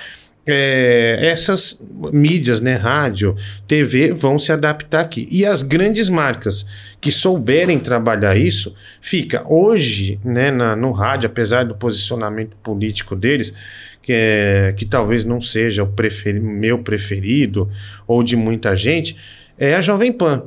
é, 0.47 1.19
essas 1.23 1.87
mídias, 2.13 2.61
né, 2.61 2.75
rádio, 2.75 3.37
TV, 3.67 4.13
vão 4.13 4.39
se 4.39 4.51
adaptar 4.53 5.01
aqui. 5.01 5.29
E 5.31 5.45
as 5.47 5.63
grandes 5.63 6.09
marcas 6.09 6.67
que 7.01 7.13
souberem 7.13 7.79
trabalhar 7.79 8.37
isso, 8.37 8.75
fica 9.01 9.45
hoje, 9.49 10.19
né, 10.25 10.51
na- 10.51 10.75
no 10.77 10.91
rádio, 10.91 11.29
apesar 11.29 11.65
do 11.65 11.75
posicionamento 11.75 12.57
político 12.57 13.15
deles, 13.15 13.55
que, 14.03 14.13
é, 14.13 14.75
que 14.77 14.85
talvez 14.85 15.25
não 15.25 15.41
seja 15.41 15.85
o 15.85 15.87
preferi- 15.87 16.41
meu 16.41 16.79
preferido 16.81 17.71
ou 18.07 18.23
de 18.23 18.35
muita 18.37 18.75
gente, 18.77 19.17
é 19.59 19.75
a 19.75 19.81
Jovem 19.81 20.11
Pan. 20.13 20.43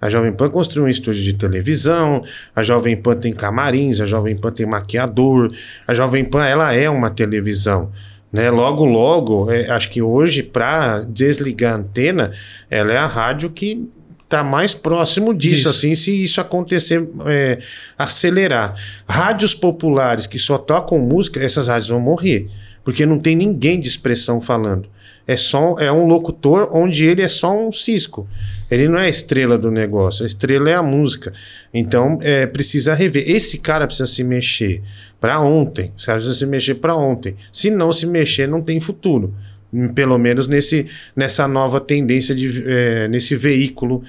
A 0.00 0.08
Jovem 0.10 0.32
Pan 0.32 0.50
construiu 0.50 0.86
um 0.86 0.88
estúdio 0.88 1.22
de 1.22 1.32
televisão, 1.32 2.24
a 2.54 2.62
Jovem 2.62 2.96
Pan 2.96 3.16
tem 3.16 3.32
camarins, 3.32 4.00
a 4.00 4.06
Jovem 4.06 4.36
Pan 4.36 4.50
tem 4.52 4.66
maquiador, 4.66 5.52
a 5.86 5.94
Jovem 5.94 6.24
Pan 6.24 6.44
ela 6.44 6.72
é 6.72 6.88
uma 6.90 7.10
televisão. 7.10 7.90
Né? 8.32 8.50
Logo, 8.50 8.84
logo, 8.84 9.50
é, 9.50 9.70
acho 9.70 9.90
que 9.90 10.00
hoje, 10.00 10.42
para 10.42 11.00
desligar 11.00 11.74
a 11.74 11.76
antena, 11.76 12.32
ela 12.70 12.92
é 12.92 12.96
a 12.96 13.06
rádio 13.06 13.50
que 13.50 13.86
está 14.24 14.42
mais 14.42 14.72
próximo 14.72 15.34
disso, 15.34 15.60
Isso. 15.60 15.68
assim, 15.68 15.94
se 15.94 16.22
isso 16.22 16.40
acontecer, 16.40 17.06
é, 17.26 17.58
acelerar. 17.98 18.74
Rádios 19.06 19.54
populares 19.54 20.26
que 20.26 20.38
só 20.38 20.56
tocam 20.56 20.98
música, 20.98 21.38
essas 21.38 21.68
rádios 21.68 21.90
vão 21.90 22.00
morrer, 22.00 22.48
porque 22.82 23.04
não 23.04 23.18
tem 23.18 23.36
ninguém 23.36 23.78
de 23.78 23.88
expressão 23.88 24.40
falando. 24.40 24.88
É 25.26 25.36
só 25.36 25.76
é 25.78 25.90
um 25.92 26.06
locutor 26.06 26.68
onde 26.72 27.04
ele 27.04 27.22
é 27.22 27.28
só 27.28 27.56
um 27.56 27.70
cisco. 27.70 28.28
Ele 28.70 28.88
não 28.88 28.98
é 28.98 29.06
a 29.06 29.08
estrela 29.08 29.56
do 29.56 29.70
negócio. 29.70 30.24
A 30.24 30.26
estrela 30.26 30.68
é 30.68 30.74
a 30.74 30.82
música. 30.82 31.32
Então 31.72 32.18
é, 32.22 32.46
precisa 32.46 32.94
rever. 32.94 33.28
Esse 33.28 33.58
cara 33.58 33.86
precisa 33.86 34.06
se 34.06 34.24
mexer 34.24 34.82
para 35.20 35.40
ontem. 35.40 35.92
Esse 35.96 36.06
cara 36.06 36.18
precisa 36.18 36.38
se 36.38 36.46
mexer 36.46 36.74
para 36.76 36.96
ontem. 36.96 37.36
Se 37.52 37.70
não 37.70 37.92
se 37.92 38.06
mexer, 38.06 38.48
não 38.48 38.60
tem 38.60 38.80
futuro. 38.80 39.34
Hum, 39.72 39.88
Pelo 39.88 40.18
menos 40.18 40.48
nesse, 40.48 40.86
nessa 41.14 41.46
nova 41.46 41.80
tendência 41.80 42.34
de 42.34 42.64
é, 42.66 43.08
nesse 43.08 43.36
veículo 43.36 44.02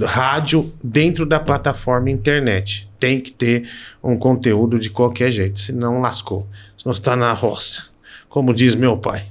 rádio 0.00 0.72
dentro 0.82 1.26
da 1.26 1.40
plataforma 1.40 2.10
internet. 2.10 2.88
Tem 2.98 3.20
que 3.20 3.32
ter 3.32 3.68
um 4.02 4.16
conteúdo 4.16 4.78
de 4.78 4.90
qualquer 4.90 5.30
jeito, 5.30 5.60
senão 5.60 6.00
lascou. 6.00 6.46
Senão 6.76 6.92
está 6.92 7.16
na 7.16 7.32
roça, 7.32 7.84
como 8.28 8.54
diz 8.54 8.74
meu 8.74 8.96
pai. 8.96 9.24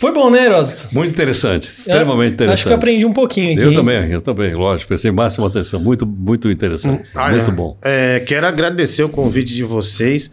Foi 0.00 0.14
bom, 0.14 0.30
né, 0.30 0.46
Heródoto? 0.46 0.88
Muito 0.92 1.10
interessante, 1.10 1.68
extremamente 1.68 2.32
interessante. 2.32 2.54
Acho 2.54 2.64
que 2.64 2.72
eu 2.72 2.76
aprendi 2.76 3.04
um 3.04 3.12
pouquinho 3.12 3.52
aqui. 3.52 3.62
Eu 3.62 3.74
também, 3.74 4.10
eu 4.10 4.22
também, 4.22 4.50
lógico, 4.54 4.88
prestei 4.88 5.10
máxima 5.10 5.46
atenção. 5.46 5.78
Muito, 5.78 6.06
muito 6.06 6.50
interessante. 6.50 7.10
Olha, 7.14 7.36
muito 7.36 7.52
bom. 7.52 7.76
é, 7.82 8.18
quero 8.20 8.46
agradecer 8.46 9.02
o 9.02 9.10
convite 9.10 9.54
de 9.54 9.62
vocês. 9.62 10.30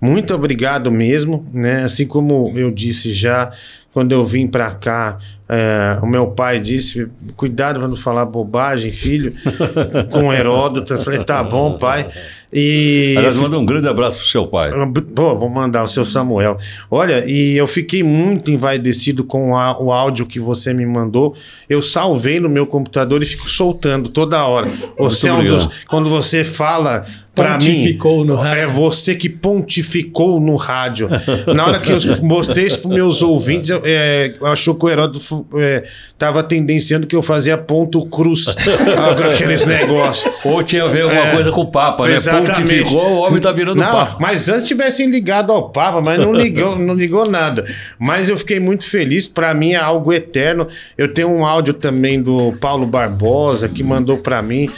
Muito 0.00 0.32
obrigado 0.32 0.92
mesmo, 0.92 1.44
né? 1.52 1.82
Assim 1.82 2.06
como 2.06 2.52
eu 2.54 2.70
disse 2.70 3.10
já 3.10 3.50
quando 3.92 4.12
eu 4.12 4.24
vim 4.26 4.46
para 4.46 4.70
cá, 4.72 5.18
é, 5.48 5.98
o 6.02 6.06
meu 6.06 6.26
pai 6.28 6.60
disse: 6.60 7.08
cuidado 7.36 7.78
para 7.80 7.88
não 7.88 7.96
falar 7.96 8.26
bobagem, 8.26 8.92
filho, 8.92 9.34
com 10.12 10.32
Heródoto. 10.32 10.94
Eu 10.94 10.98
falei: 11.00 11.24
tá 11.24 11.42
bom, 11.42 11.78
pai. 11.78 12.06
E 12.52 13.14
Aliás, 13.18 13.36
manda 13.36 13.58
um 13.58 13.66
grande 13.66 13.86
abraço 13.88 14.16
pro 14.18 14.26
seu 14.26 14.46
pai. 14.46 14.70
Pô, 15.14 15.36
vou 15.36 15.50
mandar 15.50 15.82
o 15.82 15.88
seu 15.88 16.02
Samuel. 16.04 16.56
Olha, 16.90 17.22
e 17.26 17.54
eu 17.56 17.66
fiquei 17.66 18.02
muito 18.02 18.50
envaidecido 18.50 19.22
com 19.22 19.54
a- 19.54 19.78
o 19.78 19.92
áudio 19.92 20.24
que 20.24 20.40
você 20.40 20.72
me 20.72 20.86
mandou. 20.86 21.34
Eu 21.68 21.82
salvei 21.82 22.40
no 22.40 22.48
meu 22.48 22.66
computador 22.66 23.22
e 23.22 23.26
fico 23.26 23.48
soltando 23.50 24.08
toda 24.08 24.42
hora. 24.46 24.66
Você 24.98 25.28
é 25.28 25.32
um 25.32 25.46
dos. 25.46 25.68
Quando 25.88 26.08
você 26.08 26.44
fala. 26.44 27.04
Pra 27.34 27.56
mim, 27.56 27.66
Pontificou 27.66 28.24
no 28.24 28.34
rádio. 28.34 28.58
é 28.62 28.66
você 28.66 29.14
que 29.14 29.28
pontificou 29.28 30.40
no 30.40 30.56
rádio. 30.56 31.08
Na 31.54 31.66
hora 31.66 31.78
que 31.78 31.92
eu 31.92 31.98
mostrei 32.22 32.66
isso 32.66 32.80
para 32.80 32.90
meus 32.90 33.22
ouvintes, 33.22 33.70
eu, 33.70 33.77
é, 33.84 34.34
achou 34.44 34.74
que 34.74 34.84
o 34.84 34.88
Heródoto 34.88 35.46
é, 35.54 35.84
tava 36.18 36.42
tendenciando 36.42 37.06
que 37.06 37.14
eu 37.16 37.22
fazia 37.22 37.56
ponto 37.58 38.04
cruz 38.06 38.44
com 38.54 39.30
aqueles 39.32 39.64
negócios. 39.64 40.32
Ou 40.44 40.62
tinha 40.62 40.84
a 40.84 40.88
ver 40.88 41.02
alguma 41.02 41.20
É, 41.28 41.32
coisa 41.34 41.50
com 41.52 41.60
o 41.62 41.70
Papa, 41.70 42.06
né? 42.08 42.14
exatamente. 42.14 42.82
Pontificou, 42.84 43.10
o 43.12 43.18
homem 43.20 43.40
tá 43.40 43.52
virando 43.52 43.78
Não, 43.80 43.90
Papa. 43.92 44.16
mas 44.20 44.48
antes 44.48 44.66
tivessem 44.66 45.10
ligado 45.10 45.52
ao 45.52 45.70
Papa, 45.70 46.00
mas 46.00 46.18
não 46.18 46.32
ligou, 46.32 46.76
não 46.78 46.94
ligou 46.94 47.28
nada. 47.28 47.64
Mas 47.98 48.28
eu 48.28 48.36
fiquei 48.38 48.60
muito 48.60 48.84
feliz, 48.88 49.26
para 49.26 49.52
mim 49.54 49.72
é 49.72 49.76
algo 49.76 50.12
eterno. 50.12 50.66
Eu 50.96 51.12
tenho 51.12 51.28
um 51.28 51.44
áudio 51.44 51.74
também 51.74 52.20
do 52.22 52.52
Paulo 52.60 52.86
Barbosa 52.86 53.68
que 53.68 53.82
mandou 53.82 54.18
para 54.18 54.42
mim 54.42 54.70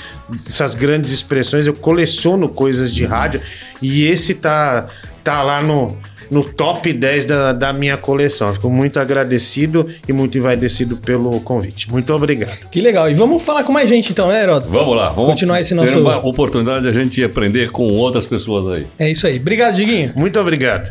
essas 0.46 0.74
grandes 0.74 1.12
expressões. 1.12 1.66
Eu 1.66 1.74
coleciono 1.74 2.48
coisas 2.48 2.92
de 2.92 3.04
rádio 3.04 3.40
e 3.82 4.06
esse 4.06 4.34
tá 4.34 4.86
tá 5.22 5.42
lá 5.42 5.62
no 5.62 5.96
no 6.30 6.44
top 6.44 6.92
10 6.92 7.24
da, 7.24 7.52
da 7.52 7.72
minha 7.72 7.96
coleção. 7.96 8.52
Fico 8.54 8.70
muito 8.70 9.00
agradecido 9.00 9.86
e 10.08 10.12
muito 10.12 10.38
envaidecido 10.38 10.96
pelo 10.96 11.40
convite. 11.40 11.90
Muito 11.90 12.12
obrigado. 12.12 12.68
Que 12.70 12.80
legal. 12.80 13.10
E 13.10 13.14
vamos 13.14 13.42
falar 13.42 13.64
com 13.64 13.72
mais 13.72 13.88
gente 13.88 14.12
então, 14.12 14.28
né, 14.28 14.42
Heródoto? 14.42 14.70
Vamos 14.70 14.96
lá, 14.96 15.08
vamos 15.10 15.30
continuar 15.30 15.60
esse 15.60 15.70
ter 15.70 15.74
nosso. 15.74 16.00
uma 16.00 16.24
oportunidade 16.24 16.82
de 16.82 16.88
a 16.88 16.92
gente 16.92 17.22
aprender 17.22 17.70
com 17.70 17.84
outras 17.92 18.26
pessoas 18.26 18.76
aí. 18.76 18.86
É 18.98 19.10
isso 19.10 19.26
aí. 19.26 19.38
Obrigado, 19.38 19.74
Diguinho. 19.74 20.12
Muito 20.14 20.38
obrigado. 20.38 20.90